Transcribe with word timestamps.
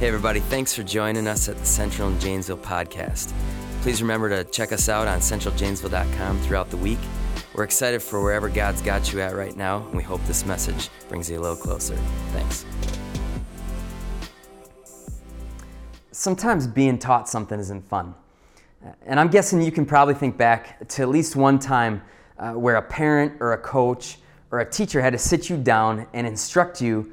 Hey, 0.00 0.08
everybody, 0.08 0.40
thanks 0.40 0.74
for 0.74 0.82
joining 0.82 1.26
us 1.26 1.46
at 1.50 1.58
the 1.58 1.66
Central 1.66 2.08
and 2.08 2.18
Janesville 2.18 2.56
podcast. 2.56 3.34
Please 3.82 4.00
remember 4.00 4.30
to 4.30 4.50
check 4.50 4.72
us 4.72 4.88
out 4.88 5.06
on 5.06 5.18
centraljanesville.com 5.18 6.40
throughout 6.40 6.70
the 6.70 6.78
week. 6.78 6.98
We're 7.54 7.64
excited 7.64 8.02
for 8.02 8.22
wherever 8.22 8.48
God's 8.48 8.80
got 8.80 9.12
you 9.12 9.20
at 9.20 9.36
right 9.36 9.54
now, 9.54 9.84
and 9.88 9.94
we 9.94 10.02
hope 10.02 10.24
this 10.24 10.46
message 10.46 10.88
brings 11.10 11.28
you 11.28 11.38
a 11.38 11.42
little 11.42 11.54
closer. 11.54 11.96
Thanks. 12.32 12.64
Sometimes 16.12 16.66
being 16.66 16.98
taught 16.98 17.28
something 17.28 17.60
isn't 17.60 17.86
fun. 17.86 18.14
And 19.04 19.20
I'm 19.20 19.28
guessing 19.28 19.60
you 19.60 19.70
can 19.70 19.84
probably 19.84 20.14
think 20.14 20.38
back 20.38 20.88
to 20.88 21.02
at 21.02 21.10
least 21.10 21.36
one 21.36 21.58
time 21.58 22.00
uh, 22.38 22.52
where 22.52 22.76
a 22.76 22.82
parent 22.82 23.34
or 23.38 23.52
a 23.52 23.58
coach 23.58 24.16
or 24.50 24.60
a 24.60 24.70
teacher 24.70 25.02
had 25.02 25.12
to 25.12 25.18
sit 25.18 25.50
you 25.50 25.58
down 25.58 26.06
and 26.14 26.26
instruct 26.26 26.80
you 26.80 27.12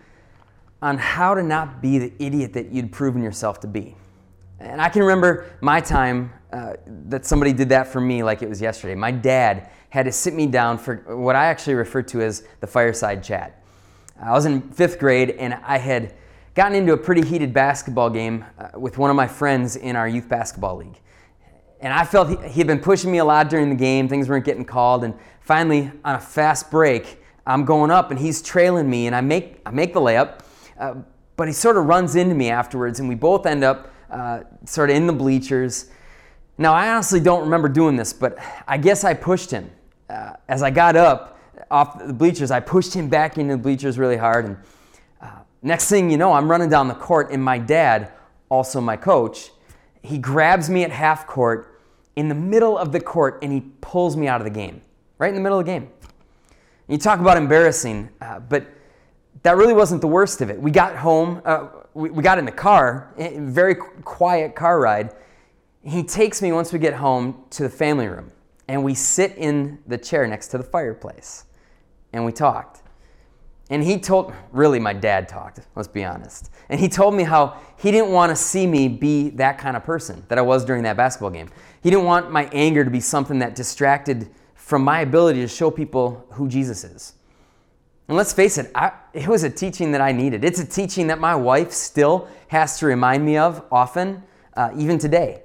on 0.81 0.97
how 0.97 1.33
to 1.33 1.43
not 1.43 1.81
be 1.81 1.97
the 1.97 2.13
idiot 2.19 2.53
that 2.53 2.71
you'd 2.71 2.91
proven 2.91 3.23
yourself 3.23 3.59
to 3.61 3.67
be. 3.67 3.95
And 4.59 4.81
I 4.81 4.89
can 4.89 5.01
remember 5.03 5.45
my 5.61 5.79
time 5.79 6.31
uh, 6.51 6.73
that 7.07 7.25
somebody 7.25 7.53
did 7.53 7.69
that 7.69 7.87
for 7.87 8.01
me 8.01 8.23
like 8.23 8.41
it 8.41 8.49
was 8.49 8.61
yesterday. 8.61 8.95
My 8.95 9.11
dad 9.11 9.69
had 9.89 10.05
to 10.05 10.11
sit 10.11 10.33
me 10.33 10.47
down 10.47 10.77
for 10.77 10.97
what 11.15 11.35
I 11.35 11.45
actually 11.45 11.75
refer 11.75 12.01
to 12.03 12.21
as 12.21 12.43
the 12.59 12.67
fireside 12.67 13.23
chat. 13.23 13.63
I 14.21 14.31
was 14.31 14.45
in 14.45 14.61
fifth 14.71 14.99
grade 14.99 15.31
and 15.31 15.53
I 15.53 15.77
had 15.77 16.13
gotten 16.55 16.75
into 16.75 16.93
a 16.93 16.97
pretty 16.97 17.25
heated 17.25 17.53
basketball 17.53 18.09
game 18.09 18.43
uh, 18.57 18.79
with 18.79 18.97
one 18.97 19.09
of 19.09 19.15
my 19.15 19.27
friends 19.27 19.75
in 19.75 19.95
our 19.95 20.07
youth 20.07 20.27
basketball 20.27 20.77
league. 20.77 20.99
And 21.79 21.93
I 21.93 22.03
felt 22.03 22.29
he, 22.29 22.49
he 22.49 22.59
had 22.59 22.67
been 22.67 22.79
pushing 22.79 23.11
me 23.11 23.19
a 23.19 23.25
lot 23.25 23.49
during 23.49 23.69
the 23.69 23.75
game, 23.75 24.07
things 24.07 24.27
weren't 24.27 24.45
getting 24.45 24.65
called, 24.65 25.03
and 25.03 25.13
finally, 25.41 25.91
on 26.03 26.15
a 26.15 26.19
fast 26.19 26.71
break, 26.71 27.23
I'm 27.45 27.63
going 27.63 27.91
up 27.91 28.09
and 28.09 28.19
he's 28.19 28.41
trailing 28.41 28.89
me, 28.89 29.05
and 29.05 29.15
I 29.15 29.21
make, 29.21 29.61
I 29.67 29.69
make 29.69 29.93
the 29.93 29.99
layup 29.99 30.39
but 31.35 31.47
he 31.47 31.53
sort 31.53 31.77
of 31.77 31.85
runs 31.85 32.15
into 32.15 32.35
me 32.35 32.49
afterwards, 32.49 32.99
and 32.99 33.07
we 33.07 33.15
both 33.15 33.45
end 33.45 33.63
up 33.63 33.91
uh, 34.09 34.41
sort 34.65 34.89
of 34.89 34.95
in 34.95 35.07
the 35.07 35.13
bleachers. 35.13 35.89
Now, 36.57 36.73
I 36.73 36.89
honestly 36.89 37.19
don't 37.19 37.41
remember 37.41 37.69
doing 37.69 37.95
this, 37.95 38.13
but 38.13 38.37
I 38.67 38.77
guess 38.77 39.03
I 39.03 39.13
pushed 39.13 39.51
him. 39.51 39.69
Uh, 40.09 40.33
as 40.47 40.63
I 40.63 40.71
got 40.71 40.95
up 40.95 41.39
off 41.69 42.05
the 42.05 42.13
bleachers, 42.13 42.49
I 42.49 42.59
pushed 42.59 42.93
him 42.93 43.09
back 43.09 43.37
into 43.37 43.55
the 43.55 43.61
bleachers 43.61 43.99
really 43.99 44.17
hard. 44.17 44.45
And 44.45 44.57
uh, 45.21 45.39
next 45.61 45.89
thing 45.89 46.09
you 46.09 46.17
know, 46.17 46.33
I'm 46.33 46.49
running 46.49 46.69
down 46.69 46.87
the 46.87 46.95
court, 46.95 47.31
and 47.31 47.43
my 47.43 47.59
dad, 47.59 48.11
also 48.49 48.81
my 48.81 48.97
coach, 48.97 49.51
he 50.01 50.17
grabs 50.17 50.69
me 50.69 50.83
at 50.83 50.91
half 50.91 51.27
court 51.27 51.81
in 52.15 52.29
the 52.29 52.35
middle 52.35 52.77
of 52.77 52.91
the 52.91 52.99
court 52.99 53.39
and 53.43 53.51
he 53.51 53.61
pulls 53.81 54.17
me 54.17 54.27
out 54.27 54.41
of 54.41 54.45
the 54.45 54.51
game, 54.51 54.81
right 55.19 55.29
in 55.29 55.35
the 55.35 55.41
middle 55.41 55.59
of 55.59 55.65
the 55.65 55.71
game. 55.71 55.89
You 56.87 56.97
talk 56.97 57.19
about 57.19 57.37
embarrassing, 57.37 58.09
uh, 58.21 58.39
but 58.39 58.65
that 59.47 59.55
really 59.55 59.73
wasn't 59.73 60.01
the 60.01 60.09
worst 60.09 60.41
of 60.41 60.49
it. 60.49 60.61
We 60.61 60.71
got 60.71 60.97
home, 60.97 61.41
uh, 61.45 61.67
we, 61.93 62.09
we 62.09 62.21
got 62.21 62.37
in 62.37 62.43
the 62.43 62.51
car, 62.51 63.13
very 63.17 63.75
quiet 63.75 64.55
car 64.55 64.77
ride. 64.77 65.15
He 65.85 66.03
takes 66.03 66.41
me 66.41 66.51
once 66.51 66.73
we 66.73 66.79
get 66.79 66.93
home 66.93 67.45
to 67.51 67.63
the 67.63 67.69
family 67.69 68.07
room, 68.07 68.29
and 68.67 68.83
we 68.83 68.93
sit 68.93 69.37
in 69.37 69.79
the 69.87 69.97
chair 69.97 70.27
next 70.27 70.49
to 70.49 70.57
the 70.57 70.65
fireplace, 70.65 71.45
and 72.11 72.25
we 72.25 72.33
talked. 72.33 72.83
And 73.69 73.81
he 73.81 73.97
told, 73.97 74.33
really, 74.51 74.79
my 74.79 74.91
dad 74.91 75.29
talked, 75.29 75.61
let's 75.77 75.87
be 75.87 76.03
honest. 76.03 76.51
And 76.67 76.77
he 76.77 76.89
told 76.89 77.15
me 77.15 77.23
how 77.23 77.57
he 77.77 77.89
didn't 77.89 78.11
want 78.11 78.31
to 78.31 78.35
see 78.35 78.67
me 78.67 78.89
be 78.89 79.29
that 79.29 79.57
kind 79.57 79.77
of 79.77 79.85
person 79.85 80.25
that 80.27 80.37
I 80.37 80.41
was 80.41 80.65
during 80.65 80.83
that 80.83 80.97
basketball 80.97 81.29
game. 81.29 81.47
He 81.81 81.89
didn't 81.89 82.03
want 82.03 82.31
my 82.33 82.49
anger 82.51 82.83
to 82.83 82.91
be 82.91 82.99
something 82.99 83.39
that 83.39 83.55
distracted 83.55 84.29
from 84.55 84.83
my 84.83 84.99
ability 84.99 85.39
to 85.39 85.47
show 85.47 85.71
people 85.71 86.27
who 86.31 86.49
Jesus 86.49 86.83
is. 86.83 87.13
And 88.07 88.15
let's 88.15 88.31
face 88.31 88.57
it, 88.57 88.71
I, 88.73 88.91
it 89.13 89.27
was 89.27 89.43
a 89.43 89.49
teaching 89.49 89.91
that 89.91 90.01
I 90.01 90.11
needed. 90.11 90.45
It's 90.45 90.59
a 90.59 90.65
teaching 90.65 91.07
that 91.07 91.19
my 91.19 91.35
wife 91.35 91.71
still 91.71 92.29
has 92.47 92.79
to 92.79 92.85
remind 92.85 93.25
me 93.25 93.37
of 93.37 93.65
often, 93.71 94.23
uh, 94.55 94.71
even 94.77 94.97
today. 94.97 95.41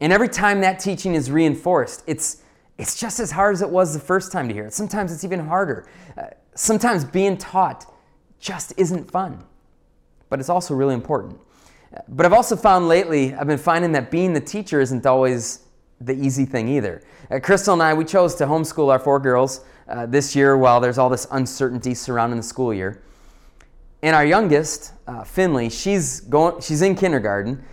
And 0.00 0.12
every 0.12 0.28
time 0.28 0.60
that 0.62 0.80
teaching 0.80 1.14
is 1.14 1.30
reinforced, 1.30 2.02
it's, 2.06 2.42
it's 2.76 2.98
just 2.98 3.20
as 3.20 3.30
hard 3.30 3.54
as 3.54 3.62
it 3.62 3.70
was 3.70 3.94
the 3.94 4.00
first 4.00 4.32
time 4.32 4.48
to 4.48 4.54
hear 4.54 4.66
it. 4.66 4.74
Sometimes 4.74 5.12
it's 5.12 5.24
even 5.24 5.40
harder. 5.40 5.86
Uh, 6.18 6.24
sometimes 6.54 7.04
being 7.04 7.36
taught 7.36 7.86
just 8.40 8.72
isn't 8.76 9.10
fun, 9.10 9.42
but 10.28 10.40
it's 10.40 10.48
also 10.48 10.74
really 10.74 10.94
important. 10.94 11.38
But 12.08 12.26
I've 12.26 12.32
also 12.32 12.56
found 12.56 12.88
lately, 12.88 13.32
I've 13.32 13.46
been 13.46 13.58
finding 13.58 13.92
that 13.92 14.10
being 14.10 14.32
the 14.32 14.40
teacher 14.40 14.80
isn't 14.80 15.06
always 15.06 15.60
the 16.00 16.14
easy 16.14 16.44
thing 16.44 16.68
either. 16.68 17.02
Uh, 17.30 17.38
Crystal 17.40 17.72
and 17.72 17.82
I, 17.82 17.94
we 17.94 18.04
chose 18.04 18.34
to 18.36 18.46
homeschool 18.46 18.90
our 18.90 18.98
four 18.98 19.18
girls 19.18 19.64
uh, 19.88 20.06
this 20.06 20.34
year 20.34 20.56
while 20.56 20.80
there's 20.80 20.98
all 20.98 21.08
this 21.08 21.26
uncertainty 21.30 21.94
surrounding 21.94 22.36
the 22.36 22.42
school 22.42 22.72
year. 22.72 23.02
And 24.02 24.14
our 24.14 24.24
youngest, 24.24 24.92
uh, 25.06 25.24
Finley, 25.24 25.70
she's 25.70 26.20
going, 26.20 26.60
she's 26.60 26.82
in 26.82 26.94
kindergarten, 26.94 27.64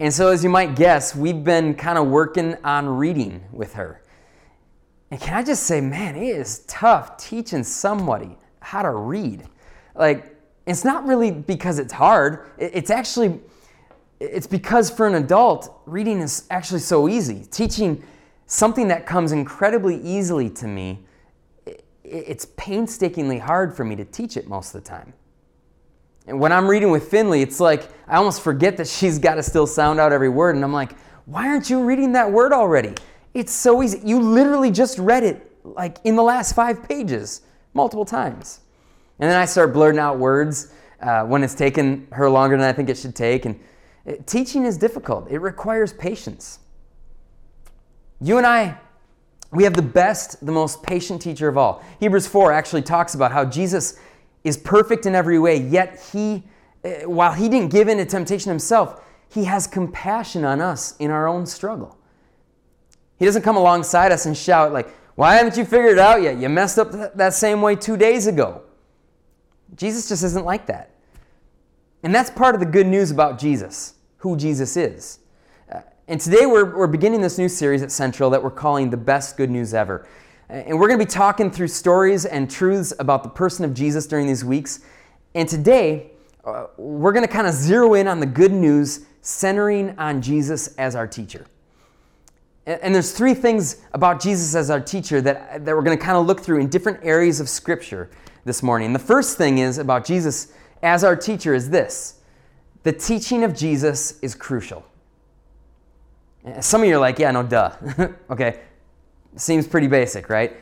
and 0.00 0.12
so 0.14 0.28
as 0.28 0.44
you 0.44 0.50
might 0.50 0.76
guess, 0.76 1.14
we've 1.14 1.42
been 1.42 1.74
kind 1.74 1.98
of 1.98 2.06
working 2.06 2.56
on 2.62 2.88
reading 2.88 3.42
with 3.52 3.74
her. 3.74 4.02
And 5.10 5.20
can 5.20 5.34
I 5.34 5.42
just 5.42 5.64
say, 5.64 5.80
man, 5.80 6.16
it 6.16 6.22
is 6.22 6.60
tough 6.68 7.16
teaching 7.16 7.64
somebody 7.64 8.36
how 8.60 8.82
to 8.82 8.90
read. 8.90 9.44
Like, 9.94 10.36
it's 10.66 10.84
not 10.84 11.06
really 11.06 11.30
because 11.30 11.78
it's 11.78 11.92
hard. 11.92 12.46
It's 12.58 12.90
actually, 12.90 13.40
it's 14.20 14.46
because 14.46 14.90
for 14.90 15.06
an 15.06 15.14
adult, 15.14 15.80
reading 15.86 16.20
is 16.20 16.46
actually 16.50 16.80
so 16.80 17.08
easy. 17.08 17.46
Teaching 17.50 18.02
something 18.46 18.88
that 18.88 19.06
comes 19.06 19.32
incredibly 19.32 20.00
easily 20.02 20.50
to 20.50 20.68
me 20.68 21.04
it's 22.10 22.46
painstakingly 22.56 23.38
hard 23.38 23.76
for 23.76 23.84
me 23.84 23.96
to 23.96 24.04
teach 24.04 24.36
it 24.36 24.48
most 24.48 24.74
of 24.74 24.82
the 24.82 24.88
time. 24.88 25.12
And 26.26 26.38
when 26.38 26.52
I'm 26.52 26.68
reading 26.68 26.90
with 26.90 27.10
Finley, 27.10 27.40
it's 27.40 27.58
like 27.58 27.88
I 28.06 28.16
almost 28.16 28.42
forget 28.42 28.76
that 28.76 28.86
she's 28.86 29.18
got 29.26 29.36
to 29.36 29.42
still 29.42 29.66
sound 29.66 29.98
out 29.98 30.12
every 30.12 30.28
word. 30.28 30.54
And 30.54 30.64
I'm 30.64 30.72
like, 30.72 30.98
why 31.24 31.48
aren't 31.48 31.70
you 31.70 31.82
reading 31.82 32.12
that 32.12 32.30
word 32.30 32.52
already? 32.52 32.94
It's 33.34 33.52
so 33.52 33.82
easy. 33.82 34.00
You 34.04 34.20
literally 34.20 34.70
just 34.70 34.98
read 34.98 35.24
it 35.24 35.52
like 35.64 35.98
in 36.04 36.16
the 36.16 36.22
last 36.22 36.54
five 36.54 36.88
pages 36.88 37.42
multiple 37.74 38.04
times. 38.04 38.60
And 39.18 39.30
then 39.30 39.38
I 39.38 39.44
start 39.44 39.72
blurting 39.72 39.98
out 39.98 40.18
words 40.18 40.72
uh, 41.00 41.24
when 41.24 41.42
it's 41.42 41.54
taken 41.54 42.06
her 42.12 42.30
longer 42.30 42.56
than 42.56 42.66
I 42.66 42.72
think 42.72 42.88
it 42.88 42.96
should 42.96 43.14
take. 43.14 43.44
And 43.44 43.58
uh, 44.06 44.12
teaching 44.26 44.64
is 44.64 44.78
difficult, 44.78 45.30
it 45.30 45.38
requires 45.38 45.92
patience. 45.92 46.60
You 48.20 48.38
and 48.38 48.46
I 48.46 48.78
we 49.50 49.64
have 49.64 49.74
the 49.74 49.82
best, 49.82 50.44
the 50.44 50.52
most 50.52 50.82
patient 50.82 51.22
teacher 51.22 51.48
of 51.48 51.56
all. 51.56 51.82
Hebrews 52.00 52.26
4 52.26 52.52
actually 52.52 52.82
talks 52.82 53.14
about 53.14 53.32
how 53.32 53.44
Jesus 53.44 53.98
is 54.44 54.56
perfect 54.56 55.06
in 55.06 55.14
every 55.14 55.38
way, 55.38 55.56
yet 55.56 56.00
he, 56.12 56.44
eh, 56.84 57.04
while 57.04 57.32
he 57.32 57.48
didn't 57.48 57.70
give 57.70 57.88
in 57.88 57.98
to 57.98 58.04
temptation 58.04 58.50
himself, 58.50 59.02
he 59.30 59.44
has 59.44 59.66
compassion 59.66 60.44
on 60.44 60.60
us 60.60 60.96
in 60.98 61.10
our 61.10 61.26
own 61.26 61.46
struggle. 61.46 61.98
He 63.18 63.24
doesn't 63.24 63.42
come 63.42 63.56
alongside 63.56 64.12
us 64.12 64.26
and 64.26 64.36
shout, 64.36 64.72
like, 64.72 64.94
why 65.16 65.34
haven't 65.34 65.56
you 65.56 65.64
figured 65.64 65.92
it 65.92 65.98
out 65.98 66.22
yet? 66.22 66.38
You 66.38 66.48
messed 66.48 66.78
up 66.78 66.92
that 67.16 67.34
same 67.34 67.60
way 67.60 67.74
two 67.74 67.96
days 67.96 68.26
ago. 68.26 68.62
Jesus 69.74 70.08
just 70.08 70.22
isn't 70.22 70.44
like 70.44 70.66
that. 70.66 70.94
And 72.02 72.14
that's 72.14 72.30
part 72.30 72.54
of 72.54 72.60
the 72.60 72.66
good 72.66 72.86
news 72.86 73.10
about 73.10 73.38
Jesus, 73.38 73.94
who 74.18 74.36
Jesus 74.36 74.76
is. 74.76 75.18
And 76.08 76.18
today 76.18 76.46
we're, 76.46 76.74
we're 76.74 76.86
beginning 76.86 77.20
this 77.20 77.36
new 77.36 77.50
series 77.50 77.82
at 77.82 77.92
Central 77.92 78.30
that 78.30 78.42
we're 78.42 78.50
calling 78.50 78.88
The 78.88 78.96
Best 78.96 79.36
Good 79.36 79.50
News 79.50 79.74
Ever. 79.74 80.08
And 80.48 80.78
we're 80.80 80.88
going 80.88 80.98
to 80.98 81.04
be 81.04 81.10
talking 81.10 81.50
through 81.50 81.68
stories 81.68 82.24
and 82.24 82.50
truths 82.50 82.94
about 82.98 83.22
the 83.22 83.28
person 83.28 83.62
of 83.62 83.74
Jesus 83.74 84.06
during 84.06 84.26
these 84.26 84.42
weeks. 84.42 84.80
And 85.34 85.46
today, 85.46 86.12
uh, 86.46 86.68
we're 86.78 87.12
going 87.12 87.26
to 87.26 87.30
kind 87.30 87.46
of 87.46 87.52
zero 87.52 87.92
in 87.92 88.08
on 88.08 88.20
the 88.20 88.26
good 88.26 88.52
news 88.52 89.04
centering 89.20 89.98
on 89.98 90.22
Jesus 90.22 90.68
as 90.76 90.96
our 90.96 91.06
teacher. 91.06 91.44
And, 92.64 92.80
and 92.80 92.94
there's 92.94 93.12
three 93.12 93.34
things 93.34 93.82
about 93.92 94.18
Jesus 94.18 94.54
as 94.54 94.70
our 94.70 94.80
teacher 94.80 95.20
that, 95.20 95.66
that 95.66 95.76
we're 95.76 95.82
going 95.82 95.98
to 95.98 96.02
kind 96.02 96.16
of 96.16 96.24
look 96.24 96.40
through 96.40 96.60
in 96.60 96.70
different 96.70 97.00
areas 97.02 97.38
of 97.38 97.50
Scripture 97.50 98.08
this 98.46 98.62
morning. 98.62 98.94
The 98.94 98.98
first 98.98 99.36
thing 99.36 99.58
is 99.58 99.76
about 99.76 100.06
Jesus 100.06 100.54
as 100.82 101.04
our 101.04 101.14
teacher 101.14 101.52
is 101.52 101.68
this 101.68 102.22
the 102.82 102.92
teaching 102.92 103.44
of 103.44 103.54
Jesus 103.54 104.18
is 104.20 104.34
crucial. 104.34 104.87
Some 106.60 106.82
of 106.82 106.88
you 106.88 106.96
are 106.96 107.00
like, 107.00 107.18
yeah, 107.18 107.30
no, 107.30 107.42
duh. 107.42 107.74
okay, 108.30 108.60
seems 109.36 109.66
pretty 109.66 109.86
basic, 109.86 110.28
right? 110.28 110.56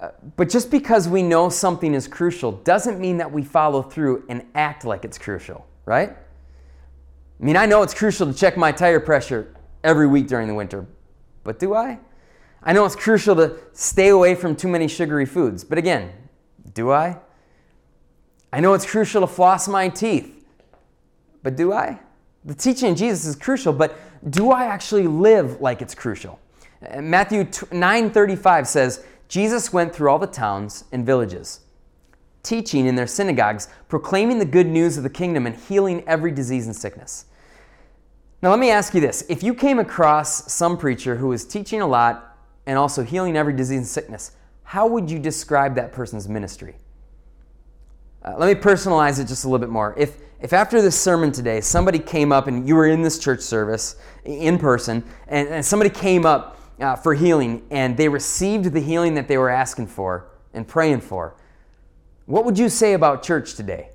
Uh, 0.00 0.10
but 0.36 0.48
just 0.48 0.70
because 0.70 1.08
we 1.08 1.22
know 1.22 1.48
something 1.48 1.94
is 1.94 2.08
crucial 2.08 2.52
doesn't 2.52 2.98
mean 2.98 3.18
that 3.18 3.30
we 3.30 3.42
follow 3.42 3.82
through 3.82 4.24
and 4.28 4.44
act 4.54 4.84
like 4.84 5.04
it's 5.04 5.18
crucial, 5.18 5.66
right? 5.84 6.10
I 6.10 7.44
mean, 7.44 7.56
I 7.56 7.66
know 7.66 7.82
it's 7.82 7.94
crucial 7.94 8.26
to 8.26 8.38
check 8.38 8.56
my 8.56 8.72
tire 8.72 9.00
pressure 9.00 9.54
every 9.84 10.06
week 10.06 10.26
during 10.26 10.48
the 10.48 10.54
winter, 10.54 10.86
but 11.44 11.58
do 11.58 11.74
I? 11.74 11.98
I 12.62 12.72
know 12.72 12.84
it's 12.84 12.96
crucial 12.96 13.36
to 13.36 13.56
stay 13.72 14.08
away 14.08 14.34
from 14.34 14.56
too 14.56 14.68
many 14.68 14.88
sugary 14.88 15.26
foods, 15.26 15.64
but 15.64 15.78
again, 15.78 16.12
do 16.74 16.90
I? 16.90 17.18
I 18.52 18.60
know 18.60 18.74
it's 18.74 18.86
crucial 18.86 19.20
to 19.22 19.26
floss 19.26 19.68
my 19.68 19.88
teeth, 19.88 20.44
but 21.42 21.56
do 21.56 21.72
I? 21.72 22.00
The 22.44 22.54
teaching 22.54 22.92
of 22.92 22.96
Jesus 22.96 23.26
is 23.26 23.36
crucial, 23.36 23.72
but 23.72 23.96
do 24.28 24.50
I 24.50 24.64
actually 24.64 25.06
live 25.06 25.60
like 25.60 25.80
it's 25.80 25.94
crucial? 25.94 26.38
Matthew 26.98 27.44
9:35 27.44 28.66
says, 28.66 29.04
Jesus 29.28 29.72
went 29.72 29.94
through 29.94 30.10
all 30.10 30.18
the 30.18 30.26
towns 30.26 30.84
and 30.92 31.06
villages, 31.06 31.60
teaching 32.42 32.86
in 32.86 32.96
their 32.96 33.06
synagogues, 33.06 33.68
proclaiming 33.88 34.38
the 34.38 34.44
good 34.44 34.66
news 34.66 34.96
of 34.96 35.04
the 35.04 35.10
kingdom 35.10 35.46
and 35.46 35.56
healing 35.56 36.02
every 36.06 36.32
disease 36.32 36.66
and 36.66 36.74
sickness. 36.74 37.26
Now, 38.42 38.50
let 38.50 38.58
me 38.58 38.70
ask 38.70 38.94
you 38.94 39.00
this. 39.00 39.22
If 39.28 39.42
you 39.42 39.54
came 39.54 39.78
across 39.78 40.52
some 40.52 40.76
preacher 40.78 41.16
who 41.16 41.28
was 41.28 41.44
teaching 41.44 41.80
a 41.80 41.86
lot 41.86 42.38
and 42.66 42.78
also 42.78 43.02
healing 43.02 43.36
every 43.36 43.52
disease 43.52 43.78
and 43.78 43.86
sickness, 43.86 44.32
how 44.62 44.86
would 44.86 45.10
you 45.10 45.18
describe 45.18 45.74
that 45.74 45.92
person's 45.92 46.28
ministry? 46.28 46.76
Uh, 48.24 48.34
let 48.38 48.54
me 48.54 48.60
personalize 48.60 49.20
it 49.20 49.26
just 49.26 49.44
a 49.44 49.48
little 49.48 49.58
bit 49.58 49.70
more. 49.70 49.94
If, 49.96 50.16
if 50.40 50.52
after 50.52 50.80
this 50.80 50.98
sermon 50.98 51.32
today, 51.32 51.60
somebody 51.60 51.98
came 51.98 52.32
up 52.32 52.46
and 52.46 52.66
you 52.66 52.74
were 52.74 52.86
in 52.86 53.02
this 53.02 53.18
church 53.18 53.40
service 53.40 53.96
in 54.24 54.58
person, 54.58 55.04
and, 55.28 55.48
and 55.48 55.64
somebody 55.64 55.90
came 55.90 56.24
up 56.24 56.58
uh, 56.80 56.96
for 56.96 57.14
healing 57.14 57.62
and 57.70 57.96
they 57.96 58.08
received 58.08 58.72
the 58.72 58.80
healing 58.80 59.14
that 59.14 59.28
they 59.28 59.36
were 59.36 59.50
asking 59.50 59.86
for 59.86 60.30
and 60.54 60.66
praying 60.66 61.00
for, 61.00 61.36
what 62.26 62.44
would 62.44 62.58
you 62.58 62.68
say 62.68 62.94
about 62.94 63.22
church 63.22 63.54
today 63.54 63.90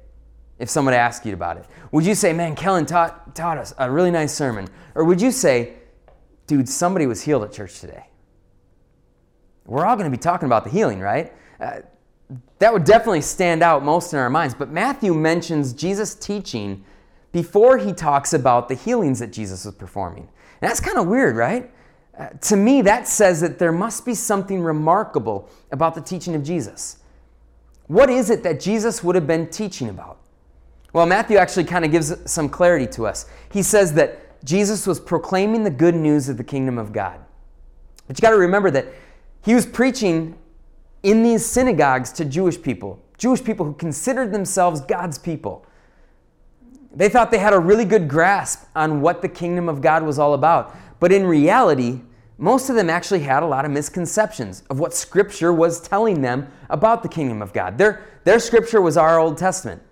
if 0.59 0.69
someone 0.69 0.94
asked 0.94 1.25
you 1.25 1.33
about 1.33 1.57
it? 1.57 1.65
Would 1.92 2.06
you 2.06 2.15
say, 2.15 2.33
man, 2.33 2.56
Kellen 2.56 2.86
taught, 2.86 3.36
taught 3.36 3.57
us 3.57 3.74
a 3.77 3.89
really 3.89 4.12
nice 4.12 4.33
sermon? 4.33 4.68
Or 4.94 5.03
would 5.03 5.21
you 5.21 5.31
say, 5.31 5.74
dude, 6.47 6.69
somebody 6.69 7.07
was 7.07 7.21
healed 7.21 7.44
at 7.44 7.51
church 7.51 7.80
today? 7.80 8.07
We're 9.65 9.86
all 9.86 9.95
going 9.95 10.09
to 10.09 10.15
be 10.15 10.21
talking 10.21 10.45
about 10.45 10.63
the 10.63 10.69
healing, 10.69 11.00
right? 11.00 11.33
Uh, 11.59 11.80
that 12.60 12.74
would 12.74 12.83
definitely 12.83 13.22
stand 13.22 13.62
out 13.62 13.83
most 13.83 14.13
in 14.13 14.19
our 14.19 14.30
minds. 14.30 14.56
But 14.56 14.69
Matthew 14.69 15.13
mentions 15.13 15.74
Jesus' 15.74 16.16
teaching 16.16 16.83
before 17.31 17.77
he 17.77 17.92
talks 17.92 18.33
about 18.33 18.69
the 18.69 18.75
healings 18.75 19.19
that 19.19 19.31
Jesus 19.31 19.66
was 19.66 19.75
performing. 19.75 20.24
And 20.62 20.69
that's 20.69 20.80
kind 20.80 20.98
of 20.98 21.07
weird, 21.07 21.36
right? 21.36 21.69
Uh, 22.18 22.30
to 22.30 22.56
me, 22.56 22.81
that 22.81 23.07
says 23.07 23.42
that 23.42 23.60
there 23.60 23.74
must 23.74 24.06
be 24.06 24.16
something 24.16 24.62
remarkable 24.62 25.50
about 25.72 25.95
the 25.95 26.01
teaching 26.01 26.33
of 26.33 26.44
Jesus. 26.44 27.00
What 27.88 28.10
is 28.10 28.30
it 28.30 28.42
that 28.44 28.60
Jesus 28.60 29.04
would 29.04 29.16
have 29.16 29.28
been 29.28 29.50
teaching 29.50 29.89
about? 29.89 30.19
Well, 30.94 31.06
Matthew 31.06 31.36
actually 31.38 31.66
kind 31.66 31.83
of 31.83 31.92
gives 31.92 32.13
some 32.31 32.48
clarity 32.48 32.88
to 32.94 33.06
us. 33.06 33.25
He 33.51 33.62
says 33.62 33.94
that 33.94 34.44
Jesus 34.45 34.88
was 34.88 35.00
proclaiming 35.00 35.63
the 35.66 35.69
good 35.69 35.94
news 35.94 36.30
of 36.30 36.38
the 36.38 36.44
kingdom 36.44 36.78
of 36.78 36.94
God. 36.94 37.19
But 38.07 38.18
you 38.18 38.21
got 38.21 38.30
to 38.30 38.38
remember 38.38 38.71
that 38.71 38.86
he 39.44 39.54
was 39.54 39.66
preaching 39.66 40.38
in 41.06 41.22
these 41.22 41.46
synagogues 41.46 42.12
to 42.13 42.25
Jewish 42.25 42.60
people, 42.60 43.00
Jewish 43.19 43.44
people 43.44 43.63
who 43.63 43.74
considered 43.74 44.34
themselves 44.34 44.81
God's 44.81 45.19
people. 45.19 45.63
They 46.94 47.10
thought 47.10 47.30
they 47.30 47.38
had 47.38 47.54
a 47.54 47.60
really 47.60 47.86
good 47.86 48.07
grasp 48.07 48.66
on 48.75 49.02
what 49.02 49.22
the 49.22 49.30
kingdom 49.30 49.69
of 49.69 49.81
God 49.81 50.02
was 50.02 50.18
all 50.18 50.34
about. 50.34 50.75
But 51.00 51.12
in 51.12 51.28
reality, 51.28 52.02
most 52.40 52.72
of 52.72 52.75
them 52.75 52.90
actually 52.90 53.19
had 53.19 53.44
a 53.44 53.46
lot 53.46 53.66
of 53.66 53.72
misconceptions 53.72 54.63
of 54.72 54.80
what 54.80 54.96
Scripture 54.96 55.54
was 55.54 55.80
telling 55.80 56.22
them 56.22 56.48
about 56.72 57.04
the 57.04 57.10
kingdom 57.10 57.44
of 57.44 57.54
God. 57.54 57.78
Their, 57.78 58.04
their 58.24 58.40
Scripture 58.40 58.81
was 58.81 58.98
our 58.98 59.19
Old 59.19 59.38
Testament. 59.38 59.84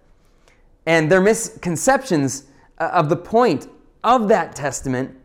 And 0.88 1.12
their 1.12 1.22
misconceptions 1.22 2.46
uh, 2.80 2.90
of 2.92 3.10
the 3.10 3.18
point 3.18 3.68
of 4.04 4.30
that 4.30 4.56
Testament 4.56 5.16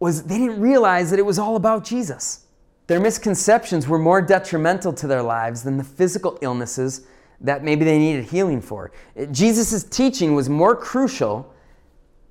was 0.00 0.24
they 0.24 0.36
didn't 0.36 0.60
realize 0.60 1.08
that 1.10 1.18
it 1.18 1.24
was 1.24 1.38
all 1.38 1.56
about 1.56 1.82
Jesus. 1.82 2.44
Their 2.88 3.00
misconceptions 3.00 3.86
were 3.86 3.98
more 3.98 4.20
detrimental 4.20 4.92
to 4.94 5.06
their 5.06 5.22
lives 5.22 5.62
than 5.62 5.76
the 5.76 5.84
physical 5.84 6.38
illnesses 6.42 7.06
that 7.40 7.62
maybe 7.62 7.84
they 7.84 7.98
needed 7.98 8.24
healing 8.24 8.60
for. 8.60 8.90
Jesus' 9.30 9.84
teaching 9.84 10.34
was 10.34 10.48
more 10.48 10.74
crucial 10.74 11.54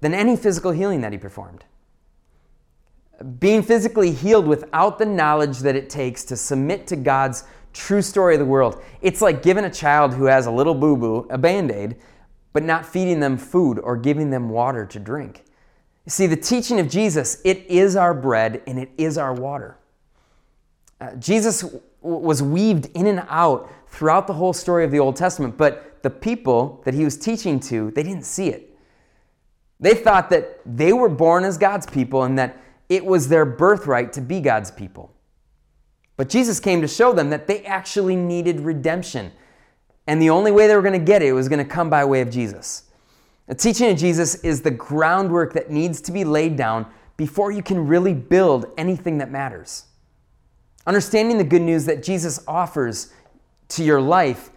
than 0.01 0.13
any 0.13 0.35
physical 0.35 0.71
healing 0.71 1.01
that 1.01 1.13
he 1.13 1.17
performed 1.17 1.63
being 3.39 3.61
physically 3.61 4.11
healed 4.11 4.47
without 4.47 4.99
the 4.99 5.05
knowledge 5.05 5.59
that 5.59 5.75
it 5.75 5.89
takes 5.89 6.23
to 6.25 6.35
submit 6.35 6.87
to 6.87 6.95
God's 6.95 7.43
true 7.73 8.01
story 8.01 8.35
of 8.35 8.39
the 8.39 8.45
world. 8.45 8.81
It's 9.01 9.21
like 9.21 9.41
giving 9.41 9.65
a 9.65 9.69
child 9.69 10.13
who 10.13 10.25
has 10.25 10.45
a 10.45 10.51
little 10.51 10.75
boo 10.75 10.95
boo 10.95 11.27
a 11.29 11.37
band 11.37 11.71
aid, 11.71 11.97
but 12.53 12.63
not 12.63 12.85
feeding 12.85 13.19
them 13.19 13.37
food 13.37 13.79
or 13.79 13.97
giving 13.97 14.29
them 14.29 14.49
water 14.49 14.85
to 14.85 14.99
drink. 14.99 15.43
See, 16.07 16.27
the 16.27 16.37
teaching 16.37 16.79
of 16.79 16.87
Jesus, 16.87 17.41
it 17.43 17.65
is 17.67 17.95
our 17.95 18.13
bread 18.13 18.61
and 18.65 18.79
it 18.79 18.91
is 18.97 19.17
our 19.17 19.33
water. 19.33 19.77
Uh, 20.99 21.15
Jesus 21.15 21.61
w- 21.61 21.81
was 22.01 22.41
weaved 22.41 22.89
in 22.95 23.07
and 23.07 23.23
out 23.29 23.71
throughout 23.87 24.27
the 24.27 24.33
whole 24.33 24.53
story 24.53 24.83
of 24.83 24.91
the 24.91 24.99
Old 24.99 25.15
Testament, 25.15 25.57
but 25.57 26.01
the 26.03 26.09
people 26.09 26.81
that 26.85 26.93
he 26.93 27.03
was 27.03 27.17
teaching 27.17 27.59
to, 27.61 27.91
they 27.91 28.03
didn't 28.03 28.25
see 28.25 28.49
it. 28.49 28.75
They 29.79 29.93
thought 29.93 30.29
that 30.31 30.59
they 30.65 30.93
were 30.93 31.09
born 31.09 31.43
as 31.43 31.57
God's 31.57 31.85
people 31.85 32.23
and 32.23 32.37
that 32.39 32.57
it 32.89 33.05
was 33.05 33.27
their 33.27 33.45
birthright 33.45 34.13
to 34.13 34.21
be 34.21 34.39
God's 34.39 34.71
people. 34.71 35.13
But 36.15 36.29
Jesus 36.29 36.59
came 36.59 36.81
to 36.81 36.87
show 36.87 37.13
them 37.13 37.29
that 37.29 37.45
they 37.45 37.63
actually 37.63 38.15
needed 38.15 38.59
redemption. 38.59 39.31
And 40.07 40.21
the 40.21 40.31
only 40.31 40.51
way 40.51 40.67
they 40.67 40.75
were 40.75 40.81
going 40.81 40.99
to 40.99 41.05
get 41.05 41.21
it 41.21 41.33
was 41.33 41.47
going 41.47 41.63
to 41.63 41.71
come 41.71 41.89
by 41.89 42.03
way 42.05 42.21
of 42.21 42.31
Jesus. 42.31 42.83
The 43.47 43.55
teaching 43.55 43.91
of 43.91 43.97
Jesus 43.97 44.35
is 44.35 44.61
the 44.61 44.71
groundwork 44.71 45.53
that 45.53 45.69
needs 45.69 46.01
to 46.01 46.11
be 46.11 46.23
laid 46.23 46.55
down 46.55 46.87
before 47.17 47.51
you 47.51 47.61
can 47.61 47.87
really 47.87 48.13
build 48.13 48.67
anything 48.77 49.19
that 49.19 49.31
matters. 49.31 49.86
Understanding 50.87 51.37
the 51.37 51.43
good 51.43 51.61
news 51.61 51.85
that 51.85 52.01
Jesus 52.01 52.43
offers 52.47 53.13
to 53.69 53.83
your 53.83 54.01
life, 54.01 54.49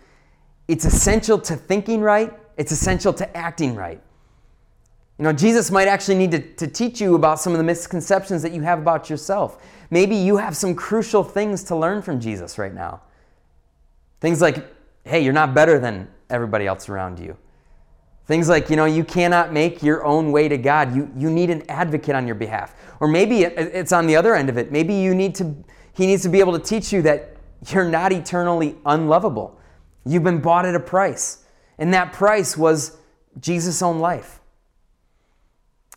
it's 0.69 0.85
essential 0.85 1.38
to 1.41 1.56
thinking 1.56 2.00
right, 2.00 2.32
it's 2.56 2.73
essential 2.73 3.12
to 3.12 3.37
acting 3.37 3.75
right. 3.75 4.00
You 5.19 5.25
know, 5.25 5.32
Jesus 5.32 5.71
might 5.71 5.88
actually 5.88 6.15
need 6.15 6.31
to, 6.31 6.38
to 6.55 6.67
teach 6.67 7.00
you 7.00 7.15
about 7.15 7.41
some 7.41 7.53
of 7.53 7.59
the 7.59 7.65
misconceptions 7.65 8.41
that 8.43 8.53
you 8.53 8.62
have 8.62 8.79
about 8.79 9.11
yourself. 9.11 9.62
Maybe 9.91 10.17
you 10.17 10.38
have 10.38 10.56
some 10.56 10.75
crucial 10.75 11.23
things 11.23 11.65
to 11.65 11.77
learn 11.77 12.00
from 12.00 12.21
Jesus 12.21 12.56
right 12.56 12.73
now. 12.73 13.03
Things 14.21 14.41
like, 14.41 14.65
hey, 15.05 15.21
you're 15.23 15.33
not 15.33 15.53
better 15.53 15.79
than 15.79 16.09
everybody 16.31 16.67
else 16.67 16.88
around 16.88 17.19
you. 17.19 17.37
Things 18.26 18.49
like, 18.49 18.71
you 18.71 18.76
know, 18.76 18.85
you 18.85 19.03
cannot 19.03 19.53
make 19.53 19.83
your 19.83 20.05
own 20.05 20.31
way 20.31 20.49
to 20.49 20.56
God. 20.56 20.94
You, 20.94 21.11
you 21.17 21.29
need 21.29 21.50
an 21.50 21.69
advocate 21.69 22.15
on 22.15 22.26
your 22.26 22.37
behalf. 22.37 22.75
Or 23.00 23.09
maybe 23.09 23.43
it's 23.43 23.93
on 23.93 24.06
the 24.06 24.15
other 24.15 24.37
end 24.37 24.49
of 24.49 24.56
it. 24.56 24.71
Maybe 24.71 24.94
you 24.94 25.15
need 25.15 25.35
to, 25.35 25.55
he 25.93 26.07
needs 26.07 26.23
to 26.23 26.29
be 26.29 26.41
able 26.41 26.59
to 26.59 26.65
teach 26.65 26.93
you 26.93 27.03
that 27.03 27.37
you're 27.69 27.89
not 27.89 28.13
eternally 28.13 28.77
unlovable. 28.87 29.59
You've 30.05 30.25
been 30.25 30.41
bought 30.41 30.65
at 30.65 30.75
a 30.75 30.81
price. 30.81 31.45
And 31.79 31.93
that 31.95 32.13
price 32.13 32.57
was 32.57 32.97
Jesus' 33.39 33.83
own 33.83 33.99
life. 33.99 34.41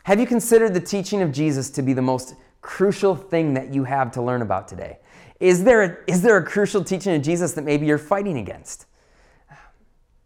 Have 0.04 0.20
you 0.20 0.26
considered 0.26 0.74
the 0.74 0.82
teaching 0.82 1.22
of 1.22 1.32
Jesus 1.32 1.70
to 1.72 1.82
be 1.82 1.94
the 1.94 2.02
most 2.02 2.36
crucial 2.62 3.16
thing 3.16 3.54
that 3.54 3.74
you 3.74 3.86
have 3.86 4.12
to 4.12 4.22
learn 4.22 4.42
about 4.42 4.68
today? 4.68 5.00
Is 5.40 5.64
there 5.64 5.84
a, 5.84 5.98
is 6.08 6.22
there 6.22 6.38
a 6.38 6.46
crucial 6.46 6.84
teaching 6.84 7.16
of 7.16 7.22
Jesus 7.22 7.54
that 7.54 7.64
maybe 7.64 7.86
you're 7.86 7.98
fighting 7.98 8.38
against? 8.38 8.86